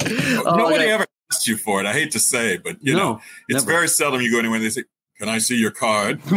[0.00, 0.92] Oh, Nobody okay.
[0.92, 1.86] ever asked you for it.
[1.86, 3.72] I hate to say, but you no, know, it's never.
[3.72, 4.84] very seldom you go anywhere and they say,
[5.18, 6.20] "Can I see your card?"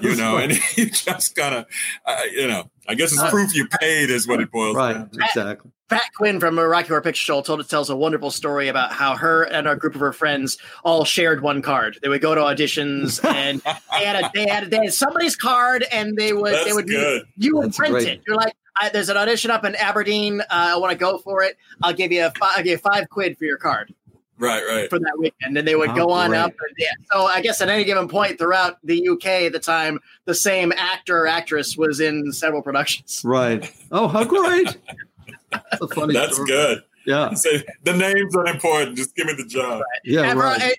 [0.00, 1.66] You know, and you just kind of,
[2.04, 4.94] uh, you know, I guess it's Uh, proof you paid is what it boils right,
[4.94, 5.18] down to.
[5.24, 5.70] exactly.
[5.88, 8.92] Pat Quinn from a Rocky Horror Picture Show told it tells a wonderful story about
[8.92, 11.96] how her and a group of her friends all shared one card.
[12.02, 15.84] They would go to auditions and they had a, they had they had somebody's card
[15.92, 17.22] and they would they would good.
[17.36, 18.08] you would That's print great.
[18.08, 18.22] it.
[18.26, 20.40] You're like, I, there's an audition up in Aberdeen.
[20.40, 21.56] Uh, I want to go for it.
[21.82, 23.94] I'll give you a fi- I'll give you five quid for your card.
[24.38, 24.90] Right, right.
[24.90, 26.38] for that weekend, and they would Oh, go on great.
[26.40, 26.50] up.
[26.50, 29.98] And, yeah, so I guess at any given point throughout the UK at the time,
[30.26, 33.22] the same actor or actress was in several productions.
[33.24, 33.70] Right.
[33.92, 34.76] Oh, how great!
[35.52, 36.12] That's a funny.
[36.14, 36.48] That's story.
[36.48, 36.82] good.
[37.06, 37.34] Yeah.
[37.34, 38.96] Say the names are important.
[38.96, 39.80] Just give me the job.
[40.04, 40.22] Yeah.
[40.22, 40.60] and, for, Right.
[40.60, 40.72] and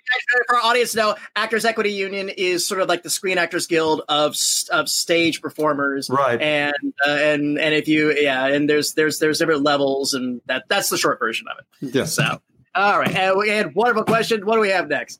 [0.47, 3.65] for our audience to know, Actors Equity Union is sort of like the Screen Actors
[3.65, 4.35] Guild of
[4.71, 6.09] of stage performers.
[6.09, 6.39] Right.
[6.41, 6.73] And
[7.07, 10.89] uh, and and if you yeah, and there's there's there's different levels, and that that's
[10.89, 11.95] the short version of it.
[11.95, 12.13] Yes.
[12.13, 12.41] So,
[12.75, 13.13] all right.
[13.15, 14.45] And we had wonderful question.
[14.45, 15.19] What do we have next?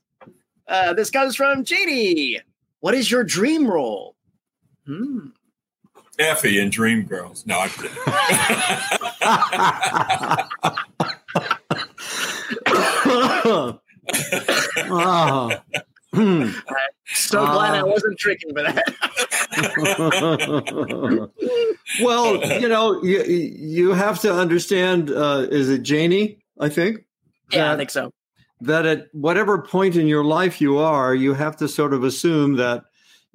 [0.68, 2.40] Uh, this comes from Jeannie.
[2.82, 4.16] What is your dream role?
[4.86, 5.28] Hmm.
[6.20, 7.46] Effie in Dreamgirls.
[7.46, 7.92] No, I'm kidding.
[14.90, 15.62] Ah.
[16.14, 16.50] Hmm.
[17.14, 17.86] So glad I Ah.
[17.86, 18.84] wasn't tricking for that.
[22.02, 25.10] well, you know, you, you have to understand.
[25.10, 26.40] Uh, is it Janie?
[26.60, 27.06] I think.
[27.52, 28.12] Yeah, I think so.
[28.62, 32.56] that at whatever point in your life you are, you have to sort of assume
[32.56, 32.86] that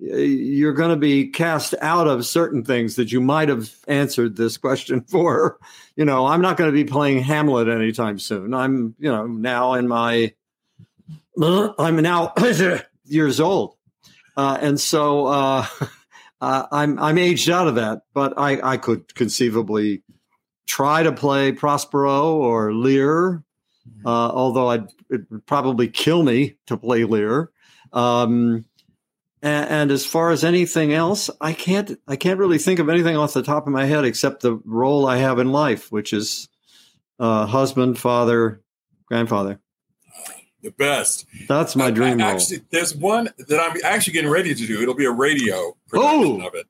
[0.02, 4.36] uh, you're going to be cast out of certain things that you might have answered
[4.36, 5.58] this question for.
[5.96, 8.54] You know, I'm not going to be playing Hamlet anytime soon.
[8.54, 10.34] I'm, you know, now in my,
[11.42, 12.32] I'm now
[13.04, 13.76] years old,
[14.36, 15.66] uh, and so uh,
[16.40, 18.02] uh, I'm I'm aged out of that.
[18.14, 20.02] But I I could conceivably
[20.66, 23.42] try to play Prospero or Lear
[24.04, 27.50] uh, although I'd, it would probably kill me to play Lear.
[27.92, 28.64] Um,
[29.42, 33.16] and, and as far as anything else, I can't I can't really think of anything
[33.16, 36.48] off the top of my head except the role I have in life, which is
[37.18, 38.60] uh, husband, father,
[39.06, 39.60] grandfather.
[40.62, 41.26] the best.
[41.48, 42.34] That's my dream I- role.
[42.36, 44.80] Actually, there's one that I'm actually getting ready to do.
[44.80, 46.46] It'll be a radio production Oh!
[46.46, 46.66] of it.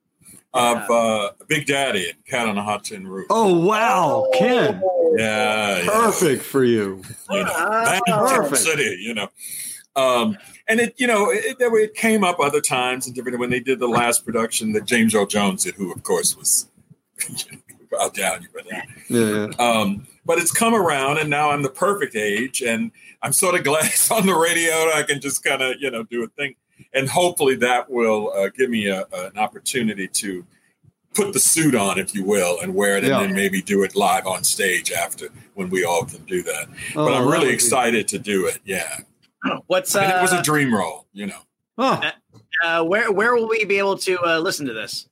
[0.55, 3.25] Of uh, Big Daddy and Cat on a Hot Tin Roof.
[3.31, 4.81] Oh wow, Ken,
[5.17, 5.85] yeah, yeah.
[5.87, 7.01] perfect for you.
[7.31, 8.61] you know, Ah, perfect.
[8.61, 9.29] City, you know.
[9.95, 10.37] Um,
[10.67, 13.59] and it, you know, it, it, it came up other times and different when they
[13.59, 16.67] did the last production that James Earl Jones did, who of course was
[17.99, 19.47] I'll down you, but Yeah, yeah.
[19.59, 23.63] um, but it's come around, and now I'm the perfect age, and I'm sort of
[23.65, 24.71] glad it's on the radio.
[24.93, 26.55] I can just kind of you know do a thing,
[26.93, 30.45] and hopefully that will uh, give me a, an opportunity to
[31.13, 33.19] put the suit on, if you will, and wear it, Yeah.
[33.19, 36.67] and then maybe do it live on stage after when we all can do that.
[36.95, 38.59] Oh, But I'm really would be- excited to do it.
[38.65, 38.99] Yeah,
[39.67, 41.39] What's and it was uh, a dream role, you know.
[41.77, 42.01] Oh,
[42.63, 45.07] uh, where where will we be able to uh, listen to this?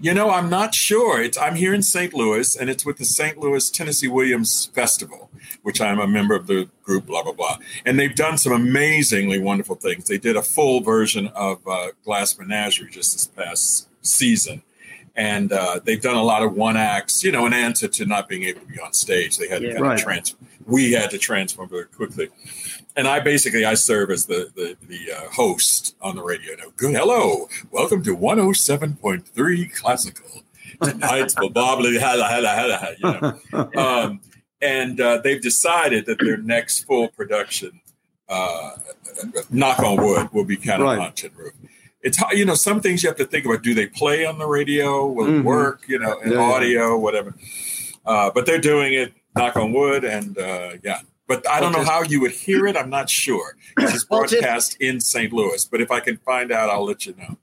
[0.00, 1.20] You know, I'm not sure.
[1.22, 2.12] It's I'm here in St.
[2.14, 3.38] Louis, and it's with the St.
[3.38, 5.30] Louis Tennessee Williams Festival,
[5.62, 7.06] which I'm a member of the group.
[7.06, 10.04] Blah blah blah, and they've done some amazingly wonderful things.
[10.08, 14.62] They did a full version of uh, Glass Menagerie just this past season,
[15.16, 17.22] and uh, they've done a lot of one acts.
[17.22, 19.68] You know, an answer to not being able to be on stage, they had Yeah.
[19.70, 19.98] to kind Right.
[19.98, 20.34] of trans.
[20.66, 22.28] We had to transform very quickly.
[22.96, 26.54] And I basically I serve as the the, the uh, host on the radio.
[26.56, 30.42] Now, good hello, welcome to one hundred seven point three classical.
[30.82, 32.96] Tonight's blah hella hella hella.
[32.98, 33.20] You
[33.52, 34.20] know, um,
[34.60, 37.80] and uh, they've decided that their next full production,
[38.28, 38.72] uh,
[39.50, 40.98] knock on wood, will be kind of Right.
[40.98, 41.54] on Tin Roof.
[42.02, 43.62] It's you know some things you have to think about.
[43.62, 45.06] Do they play on the radio?
[45.06, 45.38] Will Mhm.
[45.40, 45.82] it work?
[45.88, 46.52] You know, in Yeah, yeah.
[46.54, 47.34] audio, whatever.
[48.04, 49.12] Uh, but they're doing it.
[49.40, 51.00] Knock on wood, and uh, yeah.
[51.26, 52.76] But I don't know how you would hear it.
[52.76, 53.56] I'm not sure.
[53.78, 55.32] It's Well, broadcast in St.
[55.32, 57.36] Louis, but if I can find out, I'll let you know.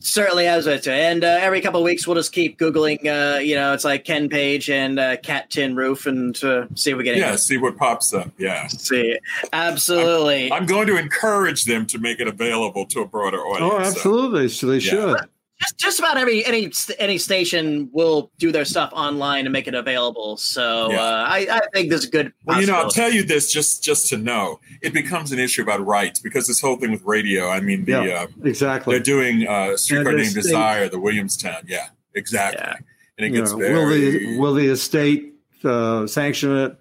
[0.00, 0.86] Certainly has it.
[0.86, 4.04] And uh, every couple of weeks, we'll just keep Googling, uh, you know, it's like
[4.04, 7.38] Ken Page and uh, Cat Tin Roof and uh, see if we get Yeah, anything.
[7.38, 8.30] see what pops up.
[8.38, 8.68] Yeah.
[8.68, 9.18] See,
[9.52, 10.52] absolutely.
[10.52, 13.72] I'm going to encourage them to make it available to a broader audience.
[13.72, 14.48] oh, So, absolutely.
[14.48, 14.90] So they Yeah.
[14.90, 15.16] should.
[15.60, 19.74] Just, just about every any any station will do their stuff online and make it
[19.74, 20.36] available.
[20.36, 21.00] So Yeah.
[21.02, 22.32] uh, I, I think this is a good.
[22.44, 25.62] Well, you know, I'll tell you this just just to know, it becomes an issue
[25.62, 27.48] about rights because this whole thing with radio.
[27.48, 28.22] I mean, the Yeah.
[28.22, 28.94] uh, Exactly.
[28.94, 31.62] they're doing uh, Streetcar Named Desire, the Williamstown.
[31.66, 32.62] Yeah, exactly.
[32.64, 32.76] Yeah.
[33.18, 33.74] And it You gets know, very.
[33.74, 36.76] will the will the estate uh, sanction it?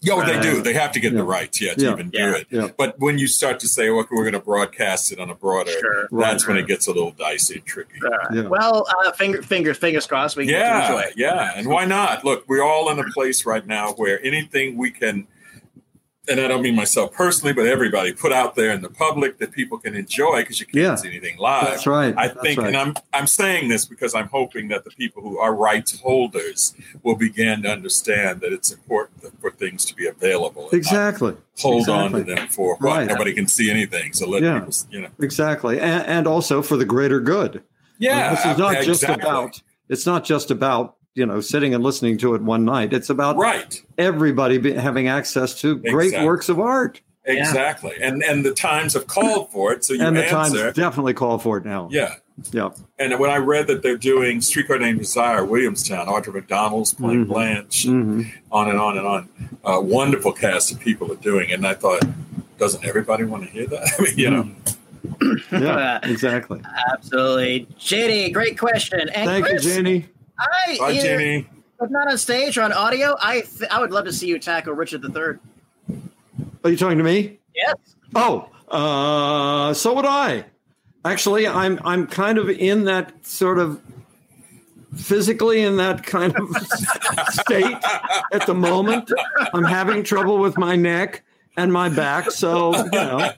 [0.00, 0.62] Yeah, well, they do.
[0.62, 1.18] They have to get yeah.
[1.18, 1.92] the rights, yeah, to Yeah.
[1.92, 2.26] even Yeah.
[2.30, 2.46] do it.
[2.50, 2.68] Yeah.
[2.76, 5.72] But when you start to say, "Okay, we're going to broadcast it on a broader,"
[5.72, 6.08] Sure.
[6.12, 7.98] that's when it gets a little dicey and tricky.
[8.32, 8.42] Yeah.
[8.48, 10.36] Well, uh, finger, fingers, fingers crossed.
[10.36, 11.04] We can Yeah, enjoy.
[11.16, 12.24] yeah, and why not?
[12.24, 15.26] Look, we're all in a place right now where anything we can,
[16.28, 19.52] and I don't mean myself personally, but everybody put out there in the public that
[19.52, 20.94] people can enjoy because you can't Yeah.
[20.96, 21.64] see anything live.
[21.66, 22.14] That's right.
[22.16, 22.68] I think, right.
[22.68, 26.74] and I'm I'm saying this because I'm hoping that the people who are rights holders
[27.02, 30.68] will begin to understand that it's important for things to be available.
[30.72, 31.34] exactly.
[31.60, 33.06] Hold on to them for what Right.
[33.08, 34.12] nobody can see anything.
[34.12, 34.58] So let Yeah.
[34.60, 35.08] people, you know.
[35.20, 37.62] Exactly, and, and also for the greater good.
[37.98, 39.60] Yeah, this is not just about.
[39.88, 42.92] It's not just about you know sitting and listening to it one night.
[42.92, 48.44] It's about right everybody be, having access to great works of art, exactly and and
[48.44, 51.58] the times have called for it so you and the answer times definitely call for
[51.58, 51.88] it now.
[51.90, 52.14] yeah
[52.52, 52.70] yeah.
[53.00, 57.28] and when i read that they're doing streetcar named desire williamstown audra mcdonald's playing Mhm.
[57.28, 58.30] blanche Mhm.
[58.52, 59.28] on and on and on
[59.64, 62.02] uh, wonderful cast of people are doing it and i thought
[62.58, 64.48] doesn't everybody want to hear that i mean you know
[65.52, 66.60] Yeah, exactly.
[66.92, 67.66] Absolutely.
[67.78, 69.00] Jenny, great question.
[69.00, 70.06] And Thank Chris, you, Jeannie.
[70.38, 71.48] I, bye either, Jeannie.
[71.80, 74.38] if not on stage or on audio, I th- I would love to see you
[74.38, 75.40] tackle Richard the Third.
[76.64, 77.38] Are you talking to me?
[77.54, 77.76] Yes.
[78.14, 80.44] Oh, uh, so would I.
[81.04, 83.80] Actually, I'm I'm kind of in that sort of
[84.96, 86.48] physically in that kind of
[87.30, 87.76] state
[88.32, 89.12] at the moment.
[89.54, 91.22] I'm having trouble with my neck
[91.56, 93.30] and my back, so you know,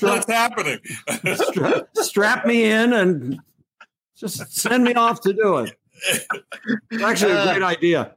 [0.00, 0.78] what's happening
[1.34, 3.40] stra- strap me in and
[4.16, 5.77] just send me off to do it.
[6.90, 8.14] It's actually a great idea.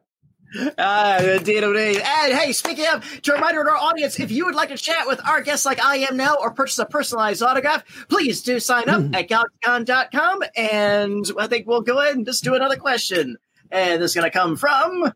[0.77, 2.01] Ah, indeed, indeed.
[2.03, 5.25] And hey, speaking of, to remind our audience, if you would like to chat with
[5.25, 9.01] our guests like I am now or purchase a personalized autograph, please do sign up
[9.15, 10.43] at galaxycon.com.
[10.57, 13.37] And I think we'll go ahead and just do another question.
[13.71, 15.13] And this is going to come from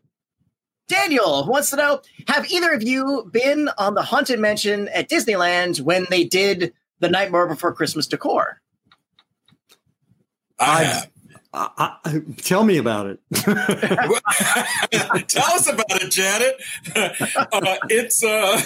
[0.88, 5.10] Daniel, who wants to know Have either of you been on the Haunted Mansion at
[5.10, 8.62] Disneyland when they did the Nightmare Before Christmas decor?
[10.58, 11.10] I have.
[11.56, 13.18] I, I, tell me about it.
[13.34, 13.56] Tell
[15.54, 16.60] us about it, Janet.
[17.52, 18.60] uh, it's uh,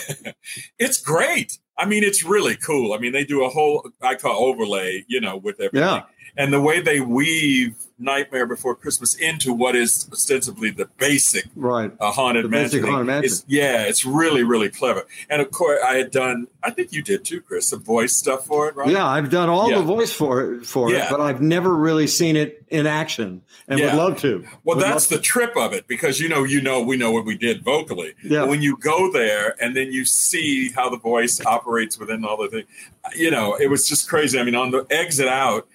[0.78, 1.59] it's great.
[1.78, 2.93] I mean, it's really cool.
[2.93, 5.88] I mean, they do a whole I call overlay, you know, with everything.
[5.88, 6.03] Yeah.
[6.36, 11.92] And the way they weave Nightmare Before Christmas into what is ostensibly the basic right.
[12.01, 12.80] uh, haunted The mansion.
[12.80, 13.24] basic Haunted Mansion.
[13.32, 15.07] is- yeah, it's really really clever.
[15.28, 16.46] And of course, I had done.
[16.62, 17.68] I think you did too, Chris.
[17.68, 18.88] Some voice stuff for it, right?
[18.90, 19.78] Yeah, I've done all Yeah.
[19.78, 21.07] the voice for it, for Yeah.
[21.07, 23.86] it, but I've never really seen it in action, and Yeah.
[23.94, 24.44] would love to.
[24.64, 27.24] Well, Would that's the trip of it because you know, you know, we know what
[27.24, 28.14] we did vocally.
[28.22, 28.44] Yeah.
[28.44, 32.48] When you go there and then you see how the voice operates within all the
[32.48, 32.66] things,
[33.16, 34.38] you know, it was just crazy.
[34.38, 35.66] I mean, on the exit out,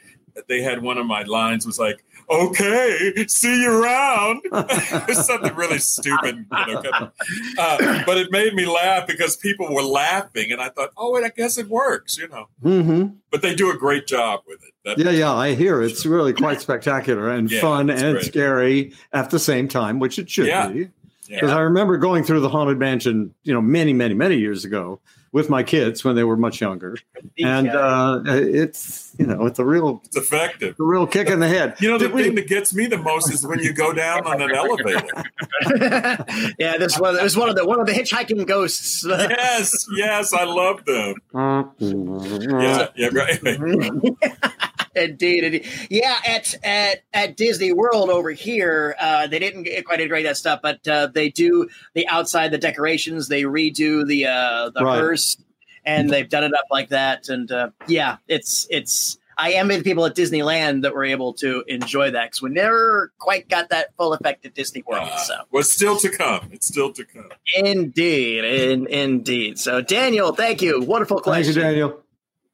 [0.47, 5.53] they had one of my lines was like, "Okay, see you around." it was something
[5.55, 6.82] really stupid, you know.
[6.82, 7.11] Kind of,
[7.57, 11.23] uh, but it made me laugh because people were laughing, and I thought, "Oh, wait,
[11.23, 12.47] I guess it works," you know.
[12.61, 14.73] hmm But they do a great job with it.
[14.86, 18.26] That, Yeah, yeah, I hear it's really quite spectacular and Yeah, fun and great.
[18.26, 20.67] scary at the same time, which it should Yeah.
[20.69, 20.89] be.
[21.28, 21.38] Yeah.
[21.38, 24.99] Because I remember going through the haunted mansion, you know, many, many, many years ago
[25.36, 26.95] with my kids when they were much younger,
[27.38, 30.75] and uh, it's you know, it's a real, It's effective.
[30.79, 31.75] a real kick in the head.
[31.81, 33.91] You know, the Did we- thing that gets me the most is when you go
[33.91, 35.23] down on an elevator.
[36.57, 39.03] yeah, this was, it was one of the one of the hitchhiking ghosts.
[39.05, 41.15] Yes, yes, I love them.
[41.79, 43.39] Yeah, yeah, right.
[44.95, 45.67] Indeed, indeed.
[45.89, 50.59] Yeah, at at at Disney World over here, uh, they didn't quite integrate that stuff,
[50.61, 53.27] but uh, they do the outside the decorations.
[53.27, 54.97] They redo the uh, the Right.
[54.99, 55.37] hearse,
[55.85, 57.29] and they've done it up like that.
[57.29, 59.17] And uh, yeah, it's it's.
[59.37, 63.11] I envy the people at Disneyland that were able to enjoy that because we never
[63.19, 65.09] quite got that full effect at Disney World.
[65.11, 66.47] Uh, So well, it's still to come.
[66.53, 67.27] It's still to come.
[67.53, 69.59] indeed, in, indeed.
[69.59, 70.79] So Daniel, thank you.
[70.81, 71.61] Wonderful question, Thank you.
[71.63, 72.01] Daniel.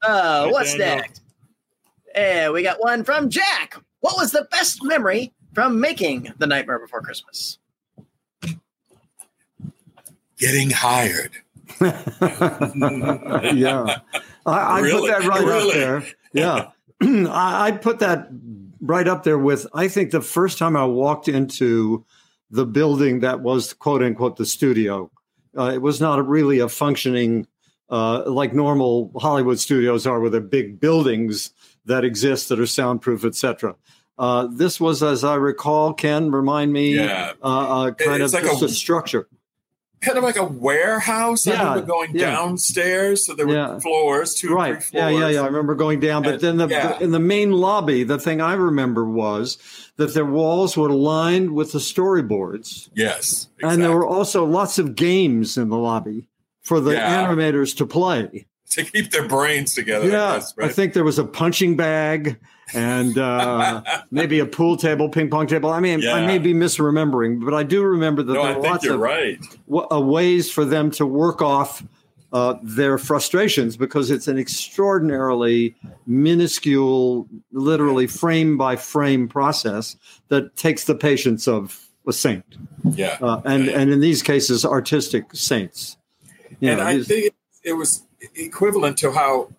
[0.01, 0.97] Uh, Hey, what's Daniel.
[0.97, 1.21] next?
[2.15, 3.75] And we got one from Jack.
[3.99, 7.57] What was the best memory from making The Nightmare Before Christmas?
[10.37, 11.31] Getting hired.
[11.81, 11.91] yeah,
[14.45, 15.09] I, I Really?
[15.09, 15.67] put that right Really?
[15.69, 16.03] up there.
[16.33, 16.69] Yeah,
[17.29, 18.27] I, I put that
[18.81, 19.67] right up there with.
[19.73, 22.03] I think the first time I walked into
[22.49, 25.11] the building that was quote unquote the studio,
[25.57, 27.47] uh, it was not really a functioning
[27.89, 31.51] uh, like normal Hollywood studios are, with their big buildings
[31.85, 33.75] that exist that are soundproof, etc.
[34.19, 37.33] Uh, this was, as I recall, Ken, remind me, Yeah.
[37.43, 39.27] uh, uh, kind It's of like just a- a structure.
[40.01, 41.45] Kind of like a warehouse.
[41.47, 42.31] I Yeah, remember going yeah.
[42.31, 43.79] downstairs, so there were Yeah.
[43.79, 45.21] floors, two or right three yeah floors.
[45.21, 46.97] yeah yeah i remember going down but And- then the, yeah.
[46.99, 49.59] in the main lobby the thing i remember was
[49.97, 54.95] that their walls were lined with the storyboards Yes, and there were also lots of
[54.95, 56.27] games in the lobby
[56.63, 60.07] for the animators to play to keep their brains together.
[60.09, 62.37] yeah I, guess, i think there was a punching bag
[62.73, 67.43] and uh, maybe a pool table ping pong table i mean i may be misremembering
[67.43, 69.39] but i do remember that no, there I were lots you're of right.
[69.67, 71.83] w- uh, ways for them to work off
[72.33, 75.75] uh, their frustrations because it's an extraordinarily
[76.07, 79.97] minuscule, literally frame by frame process
[80.29, 82.45] that takes the patience of a saint,
[82.85, 83.79] Yeah, uh, and Yeah.
[83.79, 85.97] and in these cases, artistic saints.
[86.61, 88.03] You and know, I think it was
[88.35, 89.49] equivalent to how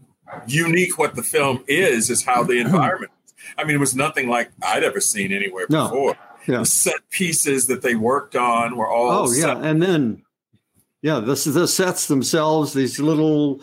[0.46, 3.12] unique what the film is, is how the environment.
[3.58, 5.84] I mean, it was nothing like I'd ever seen anywhere No.
[5.84, 6.16] before.
[6.48, 6.58] Yeah.
[6.58, 9.10] the set pieces that they worked on were all.
[9.28, 10.22] Oh yeah, and then
[11.00, 13.60] yeah, the the sets themselves, these little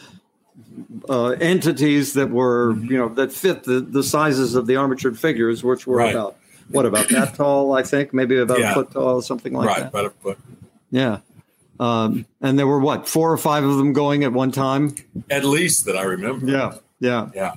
[1.09, 2.91] uh, entities that were Mm-hmm.
[2.91, 6.11] you know that fit the the sizes of the armatured figures, which were Right.
[6.15, 6.37] about
[6.69, 7.73] what about that tall?
[7.73, 8.71] I think maybe about Yeah.
[8.71, 9.81] a foot tall, something like that.
[9.83, 10.13] right, that.
[10.23, 10.37] but, but
[10.91, 11.17] Yeah.
[11.79, 14.95] Um, and there were what four or five of them going at one time.
[15.29, 16.45] at least that I remember.
[16.51, 17.53] Yeah, yeah, Yeah.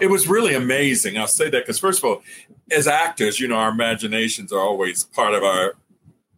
[0.00, 1.18] It was really amazing.
[1.18, 2.22] I'll say that because, first of all,
[2.70, 5.74] as actors, you know, our imaginations are always part of our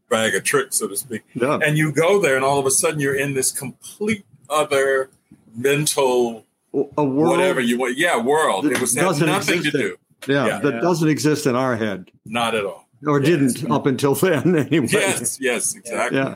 [0.09, 1.23] bag of tricks, so to speak.
[1.35, 1.59] yeah.
[1.63, 5.11] And you go there, and all of a sudden, you're in this complete other
[5.55, 7.99] mental A world, whatever you want.
[7.99, 8.65] Yeah, world.
[8.67, 9.97] It was nothing to do.
[10.27, 10.59] yeah, yeah.
[10.61, 10.81] that Yeah.
[10.81, 12.87] doesn't exist in our head Not at all.
[13.07, 14.87] or didn't up until then anyway.
[14.91, 16.19] Yes, yes, exactly.
[16.19, 16.35] Yeah.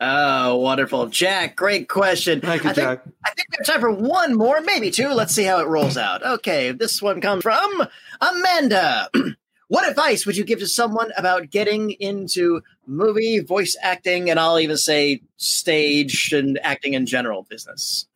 [0.00, 1.56] Oh, wonderful, Jack.
[1.56, 2.40] Great question.
[2.40, 3.04] Thank you, I think, Jack.
[3.24, 5.08] I think we have time for one more, maybe two.
[5.08, 6.24] Let's see how it rolls out.
[6.24, 7.86] Okay, this one comes from
[8.20, 9.08] Amanda.
[9.68, 14.58] what advice would you give to someone about getting into movie voice acting, and I'll
[14.58, 18.06] even say stage and acting in general business?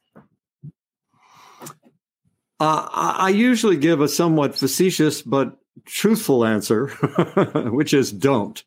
[2.58, 6.88] Uh, I usually give a somewhat facetious but truthful answer,
[7.70, 8.64] which is don't.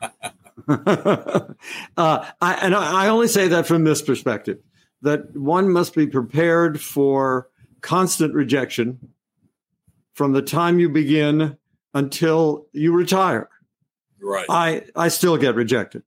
[0.68, 1.54] uh,
[1.96, 4.58] I, and I only say that from this perspective
[5.02, 7.48] that one must be prepared for
[7.82, 8.98] constant rejection
[10.14, 11.56] from the time you begin
[11.94, 13.48] until you retire.
[14.20, 14.46] Right.
[14.48, 16.02] I I still get rejected.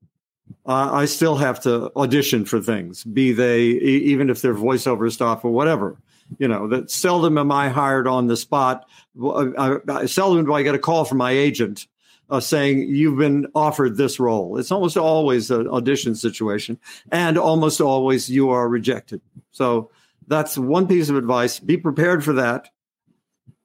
[0.66, 5.12] Uh, I still have to audition for things, be they e- even if they're voiceover
[5.12, 5.97] stuff or whatever.
[6.38, 8.88] You know that seldom am I hired on the spot.
[9.16, 11.88] Well, I, I, seldom do I get a call from my agent
[12.30, 14.58] uh, saying you've been offered this role.
[14.58, 16.80] It's almost always an audition situation,
[17.12, 19.22] and almost always you are rejected.
[19.52, 19.90] So
[20.28, 22.70] that's one piece of advice: be prepared for that,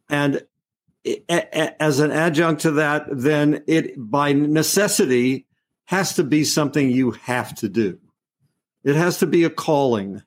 [0.08, 0.44] and
[1.78, 5.46] as an adjunct to that, then it by necessity
[5.84, 7.98] has to be something you have to do.
[8.84, 10.22] It has to be a calling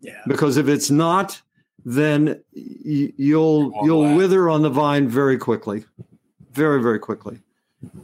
[0.00, 0.20] Yeah.
[0.26, 1.40] because if it's not,
[1.84, 4.16] then you'll you'll last.
[4.16, 5.84] wither on the vine very quickly,
[6.50, 7.40] very very quickly.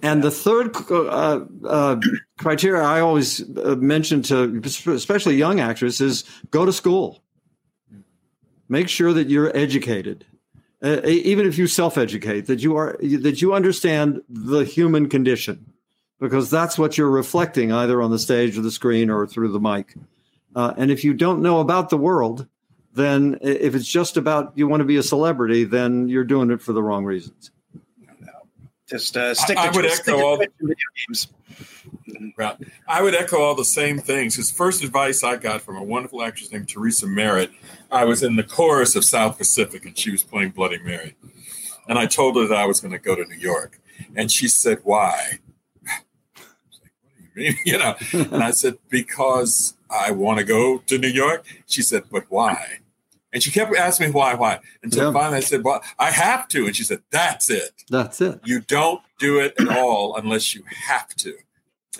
[0.02, 2.00] And the third uh, uh,
[2.38, 7.22] criteria I always uh, mention to especially young actors is go to school.
[8.68, 10.24] Make sure that you're educated,
[10.82, 15.72] uh, even if you self-educate, that you are that you understand the human condition,
[16.18, 19.60] because that's what you're reflecting either on the stage or the screen or through the
[19.60, 19.94] mic.
[20.54, 22.46] Uh, and if you don't know about the world,
[22.94, 26.62] then if it's just about you want to be a celebrity, then you're doing it
[26.62, 27.50] for the wrong reasons.
[28.88, 30.76] Just uh, stick to, I would echo all- and video
[31.08, 31.28] games.
[32.36, 32.56] Right.
[32.86, 34.36] I would echo all the same things.
[34.36, 37.50] His first advice I got from a wonderful actress named Theresa Merritt.
[37.90, 41.16] I was in the chorus of South Pacific and she was playing Bloody Mary.
[41.88, 43.80] And I told her that I was going to go to New York.
[44.14, 45.38] And she said, Why?
[45.88, 46.00] I
[46.68, 47.56] was like, what do you mean?
[47.64, 47.96] You know,
[48.34, 51.44] and I said, Because I want to go to New York.
[51.66, 52.80] She said, But why?
[53.36, 54.60] And she kept asking me why, why.
[54.82, 55.12] Until Yeah.
[55.12, 56.64] finally I said, Well, I have to.
[56.64, 57.84] And she said, That's it.
[57.90, 58.40] That's it.
[58.44, 61.34] You don't do it at all unless you have to,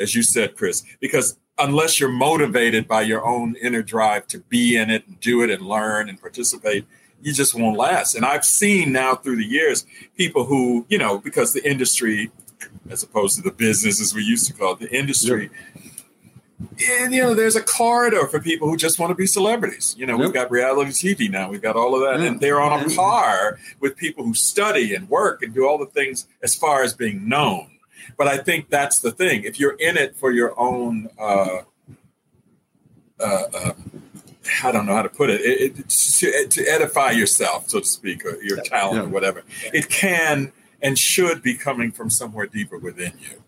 [0.01, 4.78] as you said, Chris, because unless you're motivated by your own inner drive to be
[4.78, 6.87] in it and do it and learn and participate,
[7.20, 8.14] you just won't last.
[8.14, 9.84] And I've seen now through the years
[10.16, 12.30] people who, you know, because the industry,
[12.89, 15.51] as opposed to the business as we used to call it, the industry,
[17.00, 19.94] and, you know, there's a corridor for people who just want to be celebrities.
[19.98, 22.28] You know, we've got reality TV now, we've got all of that, Yeah.
[22.30, 25.86] and they're on a par with people who study and work and do all the
[25.86, 27.72] things as far as being known.
[28.16, 29.44] But I think that's the thing.
[29.44, 31.62] If you're in it for your own, uh,
[33.20, 33.22] uh,
[33.54, 33.72] uh,
[34.62, 37.86] I don't know how to put it, it, it to, to edify yourself, so to
[37.86, 39.02] speak, or your talent Yeah.
[39.02, 39.42] or whatever,
[39.72, 43.42] it can and should be coming from somewhere deeper within you.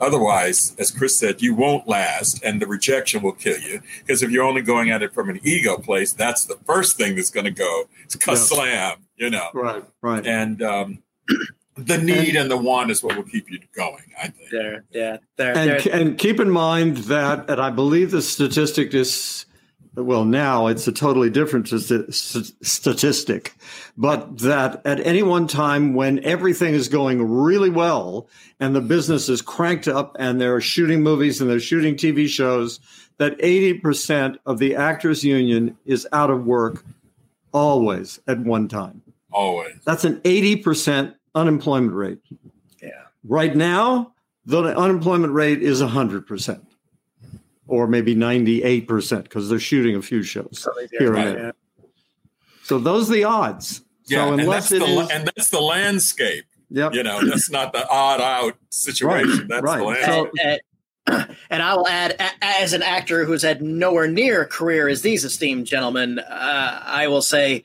[0.00, 3.80] Otherwise, as Chris said, you won't last and the rejection will kill you.
[4.00, 7.16] Because if you're only going at it from an ego place, that's the first thing
[7.16, 7.84] that's going to go.
[8.04, 8.34] It's Yeah.
[8.34, 9.48] slam, you know.
[9.54, 9.84] Right.
[10.00, 10.26] Right.
[10.26, 11.02] And um,
[11.76, 14.50] the need and the want is what will keep you going, I think.
[14.50, 15.94] There, yeah, there, and, there.
[15.94, 19.46] and keep in mind that, and I believe the statistic is,
[20.04, 23.54] well, now it's a totally different st- st- statistic,
[23.96, 28.28] but that at any one time when everything is going really well
[28.60, 32.80] and the business is cranked up and they're shooting movies and they're shooting TV shows,
[33.18, 36.84] that 80% of the actors union is out of work
[37.52, 39.02] always at one time.
[39.32, 39.74] Always.
[39.84, 42.18] That's an 80% unemployment rate.
[42.82, 42.90] Yeah.
[43.24, 44.14] Right now,
[44.46, 46.60] the unemployment rate is 100%,
[47.68, 51.52] or maybe 98% because they're shooting a few shows Totally here and there.
[52.64, 53.82] So those are the odds.
[54.06, 56.44] Yeah, so and unless that's, it the, is, and that's the landscape.
[56.70, 56.94] Yep.
[56.94, 59.30] You know, that's not the odd out situation.
[59.30, 59.78] Right, That's right.
[59.78, 60.06] the landscape.
[60.06, 60.60] So- and,
[61.06, 65.00] and, and I will add, as an actor who's had nowhere near a career as
[65.00, 67.64] these esteemed gentlemen, uh, I will say,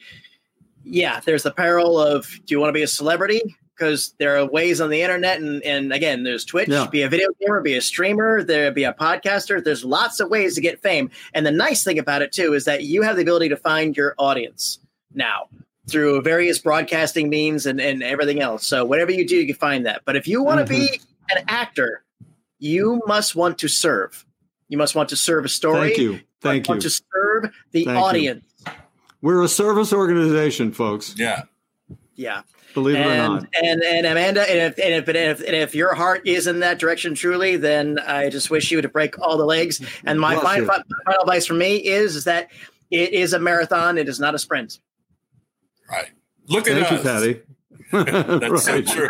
[0.85, 3.41] yeah, there's the peril of do you want to be a celebrity?
[3.83, 6.87] Because there are ways on the internet, and, and again, there's Twitch, Yeah.
[6.87, 9.61] be a video gamer, be a streamer, there be a podcaster.
[9.61, 11.11] There's lots of ways to get fame.
[11.33, 13.97] And the nice thing about it too is that you have the ability to find
[13.97, 14.79] your audience
[15.13, 15.49] now
[15.89, 18.65] through various broadcasting means and, and everything else.
[18.65, 20.03] So whatever you do, you can find that.
[20.05, 21.37] But if you want to be mm-hmm.
[21.37, 22.05] an actor,
[22.59, 24.25] you must want to serve.
[24.69, 25.89] You must want to serve a story.
[25.89, 26.19] Thank you.
[26.39, 26.71] Thank you.
[26.71, 28.03] want to serve the Thank you.
[28.03, 28.45] audience.
[29.21, 31.15] We're a service organization, folks.
[31.17, 31.43] yeah.
[32.15, 32.43] Yeah.
[32.73, 33.47] Believe it or not.
[33.61, 36.61] and and Amanda, and if and if, and if and if your heart is in
[36.61, 39.81] that direction truly, then I just wish you to break all the legs.
[40.03, 42.49] And my final, final advice for me is, is that
[42.89, 43.97] it is a marathon.
[43.97, 44.79] It is not a sprint.
[45.89, 46.09] Right.
[46.47, 47.03] Look at Thank you, us.
[47.03, 47.41] Patty.
[47.93, 49.07] That's so true.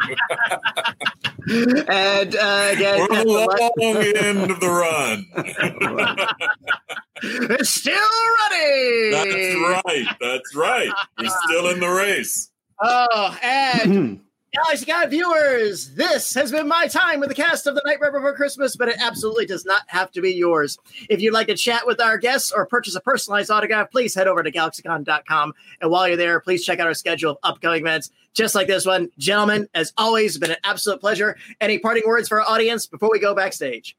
[1.48, 5.26] And uh, again, We're on the the long end of the run.
[7.26, 7.94] It's still
[8.52, 9.12] running.
[9.12, 10.18] That's right.
[10.20, 10.92] That's right.
[11.18, 12.50] We're still in the race.
[12.86, 14.14] Oh, and hmm.
[14.54, 18.76] GalaxyCon viewers, this has been my time with the cast of The Nightmare Before Christmas,
[18.76, 20.78] but it absolutely does not have to be yours.
[21.10, 24.28] If you'd like to chat with our guests or purchase a personalized autograph, please head
[24.28, 25.54] over to galaxycon.com.
[25.80, 28.86] And while you're there, please check out our schedule of upcoming events just like this
[28.86, 29.10] one.
[29.18, 31.38] Gentlemen, as always, it's been an absolute pleasure.
[31.62, 33.96] Any parting words for our audience before we go backstage?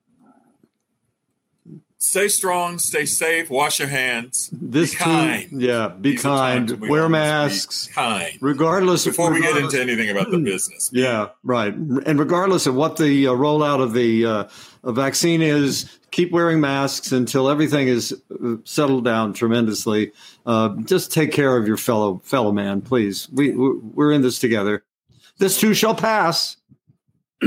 [2.04, 4.50] Stay strong, stay safe, wash your hands.
[4.52, 6.70] This be too- yeah, be These kind.
[6.78, 7.88] we Wear masks.
[7.94, 8.36] Kind.
[8.42, 10.90] Regardless of Before we get into anything about the business.
[10.92, 11.72] Yeah, right.
[11.74, 14.44] And regardless of what the uh, rollout of the uh,
[14.92, 18.12] vaccine is, keep wearing masks until everything is
[18.44, 20.12] uh, settled down tremendously.
[20.44, 23.30] Uh, just take care of your fellow fellow man, please.
[23.32, 24.84] We- we're in this together.
[25.38, 26.58] This too shall pass.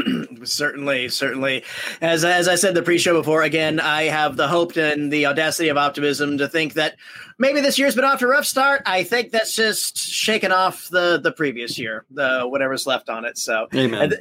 [0.44, 1.64] Certainly, certainly.
[2.02, 5.70] As as I said the pre-show before, again, I have the hope and the audacity
[5.70, 6.96] of optimism to think that
[7.38, 8.82] maybe this year's been off to a rough start.
[8.86, 13.38] I think that's just shaking off the the previous year, the whatever's left on it.
[13.38, 14.16] So, and, and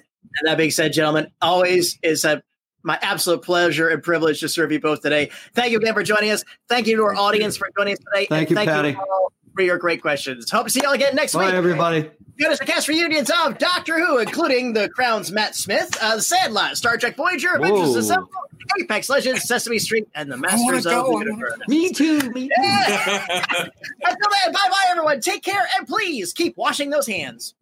[0.44, 2.42] that being said, gentlemen, always is a
[2.82, 5.30] my absolute pleasure and privilege to serve you both today.
[5.54, 6.44] Thank you again for joining us.
[6.68, 8.26] Thank you to our audience for joining us today.
[8.26, 8.90] Thank and you, thank Patty.
[8.90, 10.50] you all for your great questions.
[10.50, 11.50] Hope to see you all again next Bye, week.
[11.52, 12.10] Bye, everybody.
[12.38, 16.22] Join us for cast reunions of Doctor Who, including The Crown's Matt Smith, uh, The
[16.22, 17.96] Sandlot, Star Trek Voyager, Avengers.
[17.96, 18.28] Assemble,
[18.78, 21.54] Apex Legends, Sesame Street, and The Masters of go, the Universe.
[21.66, 22.18] Me too.
[22.30, 23.06] Me Yeah.
[23.30, 25.20] Until then, bye bye, everyone.
[25.20, 27.54] Take care, and please keep washing those hands.